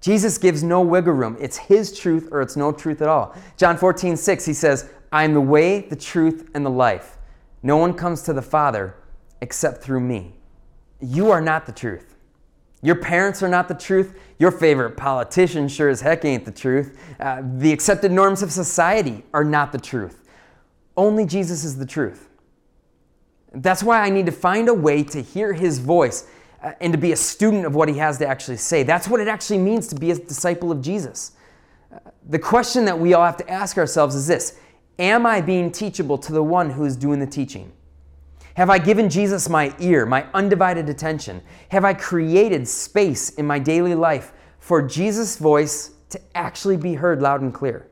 Jesus 0.00 0.38
gives 0.38 0.62
no 0.62 0.82
wiggle 0.82 1.14
room. 1.14 1.36
It's 1.40 1.56
His 1.56 1.98
truth 1.98 2.28
or 2.30 2.40
it's 2.40 2.56
no 2.56 2.72
truth 2.72 3.02
at 3.02 3.08
all. 3.08 3.34
John 3.56 3.76
14, 3.76 4.16
6, 4.16 4.44
He 4.44 4.52
says, 4.52 4.90
I 5.12 5.24
am 5.24 5.34
the 5.34 5.40
way, 5.40 5.80
the 5.80 5.96
truth, 5.96 6.50
and 6.54 6.64
the 6.64 6.70
life. 6.70 7.16
No 7.62 7.76
one 7.76 7.94
comes 7.94 8.22
to 8.22 8.32
the 8.32 8.42
Father 8.42 8.96
except 9.40 9.82
through 9.82 10.00
me. 10.00 10.34
You 11.00 11.30
are 11.30 11.40
not 11.40 11.66
the 11.66 11.72
truth. 11.72 12.15
Your 12.86 12.94
parents 12.94 13.42
are 13.42 13.48
not 13.48 13.66
the 13.66 13.74
truth. 13.74 14.16
Your 14.38 14.52
favorite 14.52 14.96
politician 14.96 15.66
sure 15.66 15.88
as 15.88 16.02
heck 16.02 16.24
ain't 16.24 16.44
the 16.44 16.52
truth. 16.52 16.96
Uh, 17.18 17.42
the 17.56 17.72
accepted 17.72 18.12
norms 18.12 18.44
of 18.44 18.52
society 18.52 19.24
are 19.34 19.42
not 19.42 19.72
the 19.72 19.78
truth. 19.78 20.22
Only 20.96 21.26
Jesus 21.26 21.64
is 21.64 21.78
the 21.78 21.84
truth. 21.84 22.28
That's 23.52 23.82
why 23.82 24.02
I 24.02 24.08
need 24.08 24.26
to 24.26 24.32
find 24.32 24.68
a 24.68 24.74
way 24.74 25.02
to 25.02 25.20
hear 25.20 25.52
his 25.52 25.80
voice 25.80 26.28
uh, 26.62 26.74
and 26.80 26.92
to 26.92 26.98
be 26.98 27.10
a 27.10 27.16
student 27.16 27.66
of 27.66 27.74
what 27.74 27.88
he 27.88 27.98
has 27.98 28.18
to 28.18 28.26
actually 28.28 28.58
say. 28.58 28.84
That's 28.84 29.08
what 29.08 29.18
it 29.18 29.26
actually 29.26 29.58
means 29.58 29.88
to 29.88 29.96
be 29.96 30.12
a 30.12 30.14
disciple 30.14 30.70
of 30.70 30.80
Jesus. 30.80 31.32
Uh, 31.92 31.98
the 32.28 32.38
question 32.38 32.84
that 32.84 32.96
we 32.96 33.14
all 33.14 33.26
have 33.26 33.38
to 33.38 33.50
ask 33.50 33.78
ourselves 33.78 34.14
is 34.14 34.28
this 34.28 34.60
Am 35.00 35.26
I 35.26 35.40
being 35.40 35.72
teachable 35.72 36.18
to 36.18 36.32
the 36.32 36.42
one 36.44 36.70
who 36.70 36.84
is 36.84 36.94
doing 36.94 37.18
the 37.18 37.26
teaching? 37.26 37.72
Have 38.56 38.70
I 38.70 38.78
given 38.78 39.10
Jesus 39.10 39.50
my 39.50 39.74
ear, 39.80 40.06
my 40.06 40.24
undivided 40.32 40.88
attention? 40.88 41.42
Have 41.68 41.84
I 41.84 41.92
created 41.92 42.66
space 42.66 43.28
in 43.28 43.46
my 43.46 43.58
daily 43.58 43.94
life 43.94 44.32
for 44.60 44.80
Jesus' 44.80 45.36
voice 45.36 45.90
to 46.08 46.18
actually 46.34 46.78
be 46.78 46.94
heard 46.94 47.20
loud 47.20 47.42
and 47.42 47.52
clear? 47.52 47.86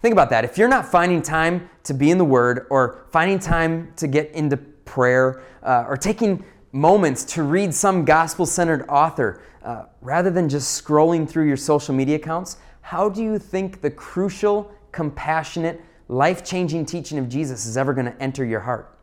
Think 0.00 0.12
about 0.12 0.30
that. 0.30 0.44
If 0.44 0.58
you're 0.58 0.68
not 0.68 0.86
finding 0.86 1.22
time 1.22 1.68
to 1.82 1.92
be 1.92 2.12
in 2.12 2.18
the 2.18 2.24
Word 2.24 2.68
or 2.70 3.04
finding 3.10 3.40
time 3.40 3.92
to 3.96 4.06
get 4.06 4.30
into 4.30 4.58
prayer 4.58 5.42
uh, 5.64 5.86
or 5.88 5.96
taking 5.96 6.44
moments 6.70 7.24
to 7.24 7.42
read 7.42 7.74
some 7.74 8.04
gospel 8.04 8.46
centered 8.46 8.86
author 8.88 9.42
uh, 9.64 9.86
rather 10.02 10.30
than 10.30 10.48
just 10.48 10.80
scrolling 10.80 11.28
through 11.28 11.48
your 11.48 11.56
social 11.56 11.96
media 11.96 12.14
accounts, 12.14 12.58
how 12.80 13.08
do 13.08 13.24
you 13.24 13.40
think 13.40 13.80
the 13.80 13.90
crucial, 13.90 14.70
compassionate, 14.92 15.80
life 16.06 16.44
changing 16.44 16.86
teaching 16.86 17.18
of 17.18 17.28
Jesus 17.28 17.66
is 17.66 17.76
ever 17.76 17.92
going 17.92 18.06
to 18.06 18.22
enter 18.22 18.44
your 18.44 18.60
heart? 18.60 18.94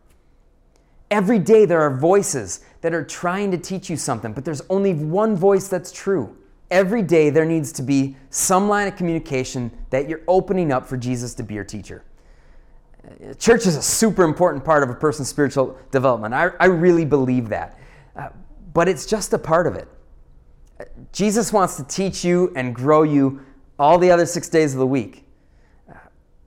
Every 1.12 1.40
day 1.40 1.66
there 1.66 1.82
are 1.82 1.96
voices 1.96 2.62
that 2.82 2.94
are 2.94 3.04
trying 3.04 3.52
to 3.52 3.58
teach 3.58 3.90
you 3.90 3.98
something, 3.98 4.34
but 4.34 4.44
there's 4.44 4.62
only 4.70 4.94
one 4.94 5.36
voice 5.36 5.68
that's 5.68 5.92
true 5.92 6.36
every 6.72 7.02
day 7.02 7.30
there 7.30 7.46
needs 7.46 7.72
to 7.74 7.84
be 7.84 8.16
some 8.30 8.68
line 8.68 8.88
of 8.88 8.96
communication 8.96 9.72
that 9.90 10.10
you're 10.10 10.22
opening 10.28 10.72
up 10.72 10.86
for 10.86 10.98
Jesus 10.98 11.34
to 11.36 11.44
be 11.44 11.54
your 11.54 11.64
teacher. 11.64 12.04
Church 13.38 13.68
is 13.68 13.76
a 13.76 13.82
super 13.82 14.24
important 14.24 14.66
part 14.66 14.82
of 14.82 14.90
a 14.90 14.96
person's 14.96 15.30
spiritual 15.30 15.78
development. 15.92 16.34
I, 16.34 16.50
I 16.60 16.66
really 16.66 17.06
believe 17.06 17.50
that. 17.50 17.80
Uh, 18.16 18.30
but 18.74 18.90
it's 18.90 19.06
just 19.06 19.32
a 19.34 19.38
part 19.38 19.68
of 19.68 19.76
it. 19.76 19.88
Jesus 21.12 21.54
wants 21.54 21.78
to 21.78 21.84
teach 21.84 22.26
you 22.26 22.52
and 22.56 22.74
grow 22.74 23.04
you 23.04 23.46
all 23.78 23.98
the 24.00 24.10
other 24.10 24.26
six 24.26 24.50
days 24.50 24.74
of 24.74 24.80
the 24.80 24.88
week. 24.88 25.24
Uh, 25.90 25.94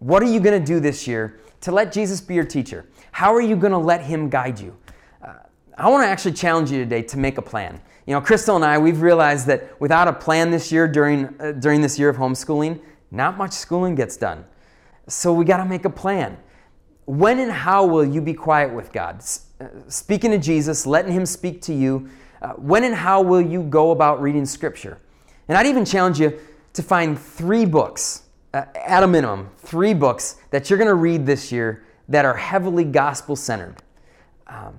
what 0.01 0.23
are 0.23 0.27
you 0.27 0.41
going 0.41 0.61
to 0.61 0.67
do 0.67 0.81
this 0.81 1.07
year 1.07 1.39
to 1.61 1.73
let 1.73 1.93
Jesus 1.93 2.21
be 2.21 2.35
your 2.35 2.45
teacher? 2.45 2.87
How 3.13 3.35
are 3.35 3.41
you 3.41 3.57
going 3.57 3.73
to 3.73 3.79
let 3.79 4.03
Him 4.03 4.29
guide 4.29 4.59
you? 4.61 4.77
Uh, 5.23 5.35
I 5.77 5.89
want 5.89 6.05
to 6.05 6.09
actually 6.09 6.33
challenge 6.33 6.71
you 6.71 6.79
today 6.79 7.03
to 7.03 7.19
make 7.19 7.39
a 7.39 7.43
plan. 7.43 7.81
You 8.07 8.15
know, 8.15 8.21
Crystal 8.21 8.57
and 8.57 8.65
I, 8.65 8.79
we've 8.79 9.03
realized 9.03 9.47
that 9.49 9.79
without 9.81 10.09
a 10.09 10.13
plan 10.13 10.51
this 10.51 10.73
year 10.73 10.89
during, 10.89 11.35
uh, 11.41 11.53
during 11.53 11.83
this 11.83 11.99
year 11.99 12.09
of 12.09 12.17
homeschooling, 12.17 12.81
not 13.11 13.37
much 13.37 13.53
schooling 13.53 13.95
gets 13.95 14.17
done. 14.17 14.45
So 15.09 15.33
we 15.33 15.45
got 15.45 15.59
to 15.59 15.65
make 15.65 15.85
a 15.85 15.91
plan. 15.91 16.39
When 17.07 17.39
and 17.39 17.51
how 17.51 17.87
will 17.87 18.05
you 18.05 18.21
be 18.21 18.35
quiet 18.35 18.73
with 18.73 18.93
God? 18.93 19.23
Uh, 19.61 19.67
speaking 19.89 20.31
to 20.31 20.39
Jesus, 20.39 20.87
letting 20.87 21.13
Him 21.13 21.27
speak 21.27 21.63
to 21.63 21.75
you. 21.75 22.09
Uh, 22.41 22.53
when 22.53 22.85
and 22.85 22.95
how 22.95 23.23
will 23.23 23.41
you 23.41 23.63
go 23.63 23.91
about 23.91 24.23
reading 24.23 24.47
Scripture? 24.47 24.99
And 25.49 25.57
I'd 25.57 25.67
even 25.67 25.85
challenge 25.85 26.21
you 26.21 26.39
to 26.75 26.83
find 26.83 27.19
three 27.19 27.65
books, 27.65 28.25
uh, 28.55 28.65
at 28.75 29.03
a 29.03 29.07
minimum, 29.07 29.51
three 29.59 29.95
books 29.95 30.37
that 30.51 30.69
you're 30.69 30.79
going 30.79 30.89
to 30.89 30.95
read 30.95 31.27
this 31.27 31.53
year 31.53 31.85
that 32.09 32.25
are 32.25 32.35
heavily 32.37 32.85
gospel 32.85 33.37
centered. 33.37 33.77
Um, 34.47 34.75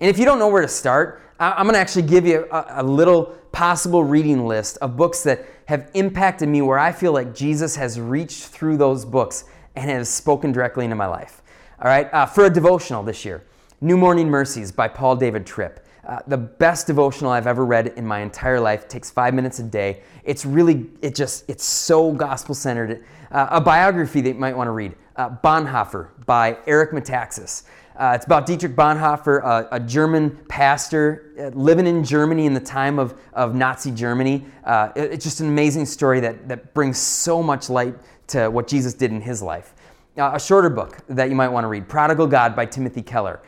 and 0.00 0.08
if 0.08 0.18
you 0.18 0.24
don't 0.24 0.38
know 0.38 0.48
where 0.48 0.62
to 0.62 0.68
start, 0.68 1.22
I'm 1.38 1.64
going 1.64 1.74
to 1.74 1.80
actually 1.80 2.02
give 2.02 2.24
you 2.24 2.46
a, 2.52 2.66
a, 2.76 2.82
little 2.82 3.36
possible 3.50 4.04
reading 4.04 4.46
list 4.46 4.78
of 4.78 4.96
books 4.96 5.24
that 5.24 5.44
have 5.66 5.90
impacted 5.94 6.48
me 6.48 6.62
where 6.62 6.78
I 6.78 6.92
feel 6.92 7.12
like 7.12 7.34
Jesus 7.34 7.74
has 7.74 7.98
reached 7.98 8.44
through 8.44 8.76
those 8.76 9.04
books 9.04 9.44
and 9.74 9.90
has 9.90 10.08
spoken 10.08 10.52
directly 10.52 10.84
into 10.84 10.94
my 10.94 11.06
life. 11.06 11.42
All 11.80 11.88
right, 11.88 12.12
uh, 12.14 12.26
for 12.26 12.44
a 12.44 12.50
devotional 12.50 13.02
this 13.02 13.24
year, 13.24 13.42
New 13.80 13.96
Morning 13.96 14.28
Mercies 14.28 14.70
by 14.70 14.86
Paul 14.86 15.16
David 15.16 15.44
Tripp. 15.44 15.84
Uh, 16.06 16.18
the 16.26 16.36
best 16.36 16.88
devotional 16.88 17.30
I've 17.30 17.46
ever 17.46 17.64
read 17.64 17.88
in 17.96 18.04
my 18.04 18.20
entire 18.20 18.58
life. 18.58 18.82
It 18.82 18.90
takes 18.90 19.08
five 19.08 19.34
minutes 19.34 19.60
a 19.60 19.62
day. 19.62 20.02
It's 20.24 20.44
really, 20.44 20.86
it 21.00 21.14
just, 21.14 21.48
it's 21.48 21.64
so 21.64 22.10
gospel 22.12 22.56
centered. 22.56 23.04
Uh, 23.30 23.46
a 23.52 23.60
biography 23.60 24.20
that 24.20 24.30
you 24.30 24.34
might 24.34 24.56
want 24.56 24.66
to 24.66 24.72
read 24.72 24.96
uh, 25.14 25.30
Bonhoeffer 25.30 26.08
by 26.26 26.58
Eric 26.66 26.90
Metaxas. 26.90 27.62
Uh, 27.96 28.12
it's 28.16 28.26
about 28.26 28.46
Dietrich 28.46 28.74
Bonhoeffer, 28.74 29.44
uh, 29.44 29.68
a 29.70 29.78
German 29.78 30.36
pastor 30.48 31.32
uh, 31.38 31.56
living 31.56 31.86
in 31.86 32.02
Germany 32.02 32.46
in 32.46 32.54
the 32.54 32.60
time 32.60 32.98
of, 32.98 33.14
of 33.34 33.54
Nazi 33.54 33.92
Germany. 33.92 34.44
It, 34.66 35.12
it's 35.12 35.24
just 35.24 35.40
an 35.40 35.46
amazing 35.46 35.86
story 35.86 36.18
that, 36.18 36.48
that 36.48 36.74
brings 36.74 36.98
so 36.98 37.42
much 37.42 37.70
light 37.70 37.94
to 38.28 38.48
what 38.48 38.66
Jesus 38.66 38.92
did 38.94 39.12
in 39.12 39.20
his 39.20 39.40
life. 39.40 39.74
A 40.16 40.40
shorter 40.40 40.68
book 40.68 40.98
that 41.08 41.28
you 41.30 41.36
might 41.36 41.48
want 41.48 41.64
to 41.64 41.68
read, 41.68 41.88
Prodigal 41.88 42.26
God 42.26 42.56
by 42.56 42.66
Timothy 42.66 43.02
Keller. 43.02 43.40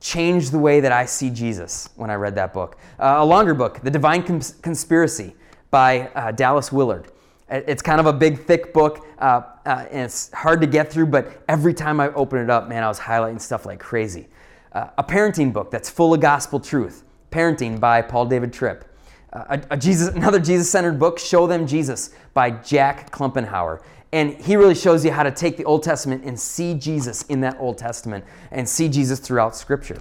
Changed 0.00 0.52
the 0.52 0.58
way 0.58 0.80
that 0.80 0.92
I 0.92 1.06
see 1.06 1.30
Jesus 1.30 1.88
when 1.96 2.10
I 2.10 2.14
read 2.14 2.34
that 2.36 2.52
book. 2.52 2.78
Uh, 2.98 3.16
a 3.18 3.24
longer 3.24 3.54
book, 3.54 3.80
The 3.80 3.90
Divine 3.90 4.22
Cons- 4.22 4.54
Conspiracy 4.62 5.34
by 5.70 6.32
Dallas 6.36 6.72
Willard. 6.72 7.10
It's 7.50 7.80
kind 7.80 7.98
of 7.98 8.06
a 8.06 8.12
big, 8.12 8.44
thick 8.44 8.74
book, 8.74 9.06
uh, 9.18 9.42
uh, 9.64 9.86
and 9.90 10.02
it's 10.02 10.30
hard 10.32 10.60
to 10.60 10.66
get 10.66 10.92
through, 10.92 11.06
but 11.06 11.42
every 11.48 11.72
time 11.72 11.98
I 11.98 12.12
open 12.12 12.38
it 12.40 12.50
up, 12.50 12.68
man, 12.68 12.82
I 12.82 12.88
was 12.88 13.00
highlighting 13.00 13.40
stuff 13.40 13.64
like 13.64 13.80
crazy. 13.80 14.28
Uh, 14.72 14.88
a 14.98 15.02
parenting 15.02 15.50
book 15.50 15.70
that's 15.70 15.88
full 15.88 16.12
of 16.12 16.20
gospel 16.20 16.60
truth, 16.60 17.04
Parenting 17.30 17.80
by 17.80 18.02
Paul 18.02 18.26
David 18.26 18.52
Tripp. 18.52 18.84
Uh, 19.32 19.56
a, 19.70 19.74
a 19.74 19.76
Jesus, 19.78 20.08
another 20.14 20.38
Jesus 20.38 20.70
centered 20.70 20.98
book, 20.98 21.18
Show 21.18 21.46
Them 21.46 21.66
Jesus 21.66 22.10
by 22.34 22.50
Jack 22.50 23.10
Klumpenhower. 23.10 23.80
And 24.12 24.34
he 24.40 24.56
really 24.56 24.74
shows 24.74 25.04
you 25.04 25.12
how 25.12 25.22
to 25.22 25.30
take 25.30 25.56
the 25.56 25.64
Old 25.64 25.82
Testament 25.82 26.24
and 26.24 26.38
see 26.38 26.74
Jesus 26.74 27.22
in 27.24 27.40
that 27.42 27.56
Old 27.60 27.76
Testament 27.76 28.24
and 28.50 28.68
see 28.68 28.88
Jesus 28.88 29.20
throughout 29.20 29.54
Scripture. 29.54 30.00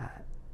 Uh, 0.00 0.04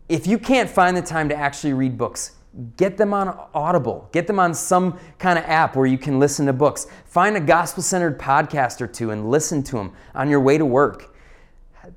if 0.09 0.27
you 0.27 0.39
can't 0.39 0.71
find 0.71 0.97
the 0.97 1.03
time 1.03 1.29
to 1.29 1.37
actually 1.37 1.75
read 1.75 1.99
books, 1.99 2.33
Get 2.77 2.99
them 2.99 3.15
on 3.15 3.35
Audible. 3.55 4.11
Get 4.13 4.27
them 4.27 4.39
on 4.39 4.53
some 4.53 4.99
kind 5.19 5.39
of 5.39 5.45
app 5.47 5.75
where 5.75 5.87
you 5.87 5.97
can 5.97 6.19
listen 6.19 6.45
to 6.47 6.53
books. 6.53 6.87
Find 7.07 7.35
a 7.35 7.41
gospel 7.41 7.83
centered 7.83 8.19
podcast 8.19 8.83
or 8.83 8.87
two 8.87 9.11
and 9.11 9.31
listen 9.31 9.63
to 9.65 9.77
them 9.77 9.93
on 10.15 10.29
your 10.29 10.41
way 10.41 10.59
to 10.59 10.67
work. 10.67 11.17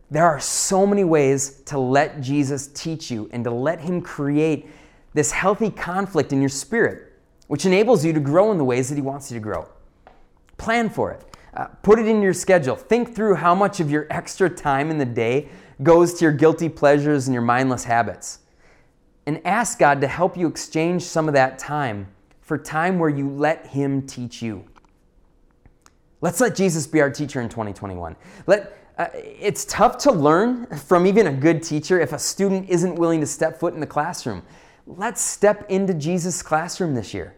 There 0.09 0.25
are 0.25 0.39
so 0.39 0.87
many 0.87 1.03
ways 1.03 1.61
to 1.65 1.77
let 1.77 2.21
Jesus 2.21 2.67
teach 2.67 3.11
you 3.11 3.29
and 3.33 3.43
to 3.43 3.51
let 3.51 3.81
Him 3.81 4.01
create 4.01 4.69
this 5.13 5.31
healthy 5.31 5.69
conflict 5.69 6.31
in 6.31 6.39
your 6.39 6.49
spirit, 6.49 7.13
which 7.47 7.65
enables 7.65 8.05
you 8.05 8.13
to 8.13 8.19
grow 8.21 8.51
in 8.51 8.57
the 8.57 8.63
ways 8.63 8.87
that 8.87 8.95
He 8.95 9.01
wants 9.01 9.29
you 9.29 9.37
to 9.37 9.43
grow. 9.43 9.67
Plan 10.57 10.89
for 10.89 11.11
it. 11.11 11.25
Uh, 11.53 11.67
put 11.83 11.99
it 11.99 12.07
in 12.07 12.21
your 12.21 12.33
schedule. 12.33 12.75
Think 12.75 13.15
through 13.15 13.35
how 13.35 13.55
much 13.55 13.79
of 13.79 13.89
your 13.89 14.07
extra 14.09 14.49
time 14.49 14.91
in 14.91 14.97
the 14.97 15.05
day 15.05 15.49
goes 15.83 16.13
to 16.15 16.25
your 16.25 16.31
guilty 16.31 16.69
pleasures 16.69 17.27
and 17.27 17.33
your 17.33 17.43
mindless 17.43 17.83
habits 17.83 18.39
and 19.25 19.41
ask 19.45 19.79
God 19.79 20.01
to 20.01 20.07
help 20.07 20.37
you 20.37 20.47
exchange 20.47 21.01
some 21.01 21.27
of 21.27 21.33
that 21.33 21.57
time 21.57 22.07
for 22.41 22.57
time 22.57 22.99
where 22.99 23.09
you 23.09 23.29
let 23.29 23.67
Him 23.67 24.05
teach 24.05 24.41
you. 24.41 24.65
Let's 26.21 26.39
let 26.39 26.55
Jesus 26.55 26.87
be 26.87 27.01
our 27.01 27.09
teacher 27.09 27.41
in 27.41 27.49
2021. 27.49 28.15
Let, 28.47 28.77
uh, 28.97 29.07
it's 29.13 29.65
tough 29.65 29.97
to 29.99 30.11
learn 30.11 30.65
from 30.77 31.05
even 31.05 31.27
a 31.27 31.33
good 31.33 31.63
teacher 31.63 31.99
if 31.99 32.13
a 32.13 32.19
student 32.19 32.69
isn't 32.69 32.95
willing 32.95 33.19
to 33.19 33.27
step 33.27 33.59
foot 33.59 33.73
in 33.73 33.79
the 33.79 33.87
classroom. 33.87 34.43
Let's 34.87 35.21
step 35.21 35.69
into 35.69 35.93
Jesus' 35.93 36.41
classroom 36.41 36.93
this 36.93 37.13
year. 37.13 37.35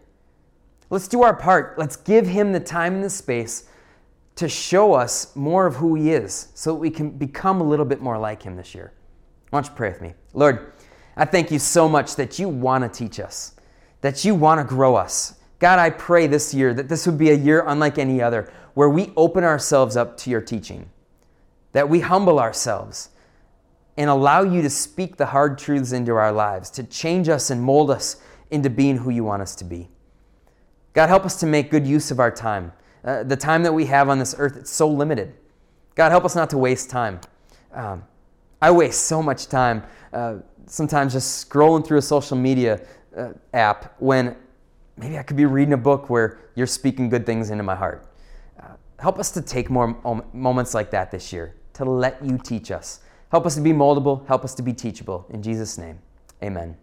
Let's 0.89 1.07
do 1.07 1.23
our 1.23 1.35
part. 1.35 1.77
Let's 1.77 1.95
give 1.95 2.27
Him 2.27 2.53
the 2.53 2.59
time 2.59 2.95
and 2.95 3.03
the 3.03 3.09
space 3.09 3.65
to 4.35 4.47
show 4.47 4.93
us 4.93 5.35
more 5.35 5.65
of 5.65 5.75
who 5.75 5.95
He 5.95 6.11
is 6.11 6.49
so 6.53 6.73
that 6.73 6.79
we 6.79 6.89
can 6.89 7.09
become 7.09 7.59
a 7.59 7.63
little 7.63 7.85
bit 7.85 8.01
more 8.01 8.17
like 8.17 8.43
Him 8.43 8.55
this 8.55 8.73
year. 8.73 8.93
Why 9.49 9.59
don't 9.59 9.69
you 9.69 9.75
pray 9.75 9.89
with 9.89 10.01
me? 10.01 10.13
Lord, 10.33 10.73
I 11.15 11.25
thank 11.25 11.51
you 11.51 11.59
so 11.59 11.89
much 11.89 12.15
that 12.15 12.37
you 12.37 12.47
want 12.47 12.83
to 12.83 12.89
teach 12.89 13.19
us, 13.19 13.55
that 14.01 14.23
you 14.23 14.35
want 14.35 14.61
to 14.61 14.65
grow 14.65 14.95
us. 14.95 15.35
God, 15.59 15.79
I 15.79 15.89
pray 15.89 16.27
this 16.27 16.53
year 16.53 16.73
that 16.73 16.87
this 16.87 17.05
would 17.07 17.17
be 17.17 17.31
a 17.31 17.35
year 17.35 17.63
unlike 17.65 17.97
any 17.97 18.21
other 18.21 18.51
where 18.75 18.89
we 18.89 19.11
open 19.17 19.43
ourselves 19.43 19.97
up 19.97 20.15
to 20.17 20.29
your 20.29 20.41
teaching, 20.41 20.89
that 21.71 21.89
we 21.89 21.99
humble 21.99 22.39
ourselves 22.39 23.09
and 23.97 24.07
allow 24.09 24.43
you 24.43 24.61
to 24.61 24.69
speak 24.69 25.17
the 25.17 25.25
hard 25.25 25.57
truths 25.57 25.91
into 25.91 26.13
our 26.13 26.31
lives, 26.31 26.69
to 26.69 26.83
change 26.83 27.27
us 27.27 27.49
and 27.49 27.61
mold 27.61 27.89
us 27.89 28.21
into 28.51 28.69
being 28.69 28.97
who 28.97 29.09
you 29.09 29.23
want 29.23 29.41
us 29.41 29.55
to 29.55 29.63
be. 29.63 29.89
God, 30.97 31.09
help 31.09 31.25
us 31.25 31.39
to 31.41 31.45
make 31.45 31.69
good 31.69 31.85
use 31.85 32.09
of 32.09 32.19
our 32.19 32.31
time. 32.31 32.73
Uh, 33.03 33.21
the 33.21 33.35
time 33.35 33.61
that 33.61 33.71
we 33.71 33.85
have 33.85 34.09
on 34.09 34.17
this 34.17 34.33
earth, 34.39 34.57
it's 34.57 34.71
so 34.71 34.89
limited. 34.89 35.31
God, 35.93 36.09
help 36.09 36.25
us 36.25 36.35
not 36.35 36.49
to 36.49 36.57
waste 36.57 36.89
time. 36.89 37.21
Um, 37.71 38.03
I 38.63 38.71
waste 38.71 39.03
so 39.03 39.21
much 39.21 39.47
time. 39.47 39.83
Uh, 40.11 40.37
sometimes 40.65 41.13
just 41.13 41.47
scrolling 41.47 41.85
through 41.85 41.99
a 41.99 42.01
social 42.01 42.35
media 42.35 42.83
uh, 43.15 43.33
app 43.53 43.93
when 43.99 44.35
maybe 44.97 45.19
I 45.19 45.21
could 45.21 45.37
be 45.37 45.45
reading 45.45 45.73
a 45.73 45.77
book 45.77 46.09
where 46.09 46.39
you're 46.55 46.65
speaking 46.65 47.09
good 47.09 47.27
things 47.27 47.51
into 47.51 47.63
my 47.63 47.75
heart. 47.75 48.11
Uh, 48.59 48.69
help 48.97 49.19
us 49.19 49.29
to 49.33 49.41
take 49.43 49.69
more 49.69 49.95
moments 50.33 50.73
like 50.73 50.89
that 50.89 51.11
this 51.11 51.31
year, 51.31 51.53
to 51.73 51.85
let 51.85 52.25
you 52.25 52.39
teach 52.39 52.71
us. 52.71 53.01
Help 53.29 53.45
us 53.45 53.53
to 53.53 53.61
be 53.61 53.71
moldable, 53.71 54.25
help 54.25 54.43
us 54.43 54.55
to 54.55 54.63
be 54.63 54.73
teachable. 54.73 55.27
In 55.29 55.43
Jesus' 55.43 55.77
name, 55.77 55.99
amen. 56.41 56.75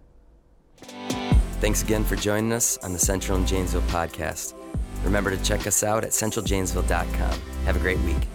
Thanks 1.60 1.82
again 1.82 2.04
for 2.04 2.16
joining 2.16 2.52
us 2.52 2.78
on 2.78 2.92
the 2.92 2.98
Central 2.98 3.38
and 3.38 3.46
Janesville 3.46 3.82
podcast. 3.82 4.54
Remember 5.02 5.30
to 5.30 5.42
check 5.42 5.66
us 5.66 5.82
out 5.82 6.04
at 6.04 6.10
centraljanesville.com. 6.10 7.40
Have 7.64 7.76
a 7.76 7.80
great 7.80 7.98
week. 8.00 8.28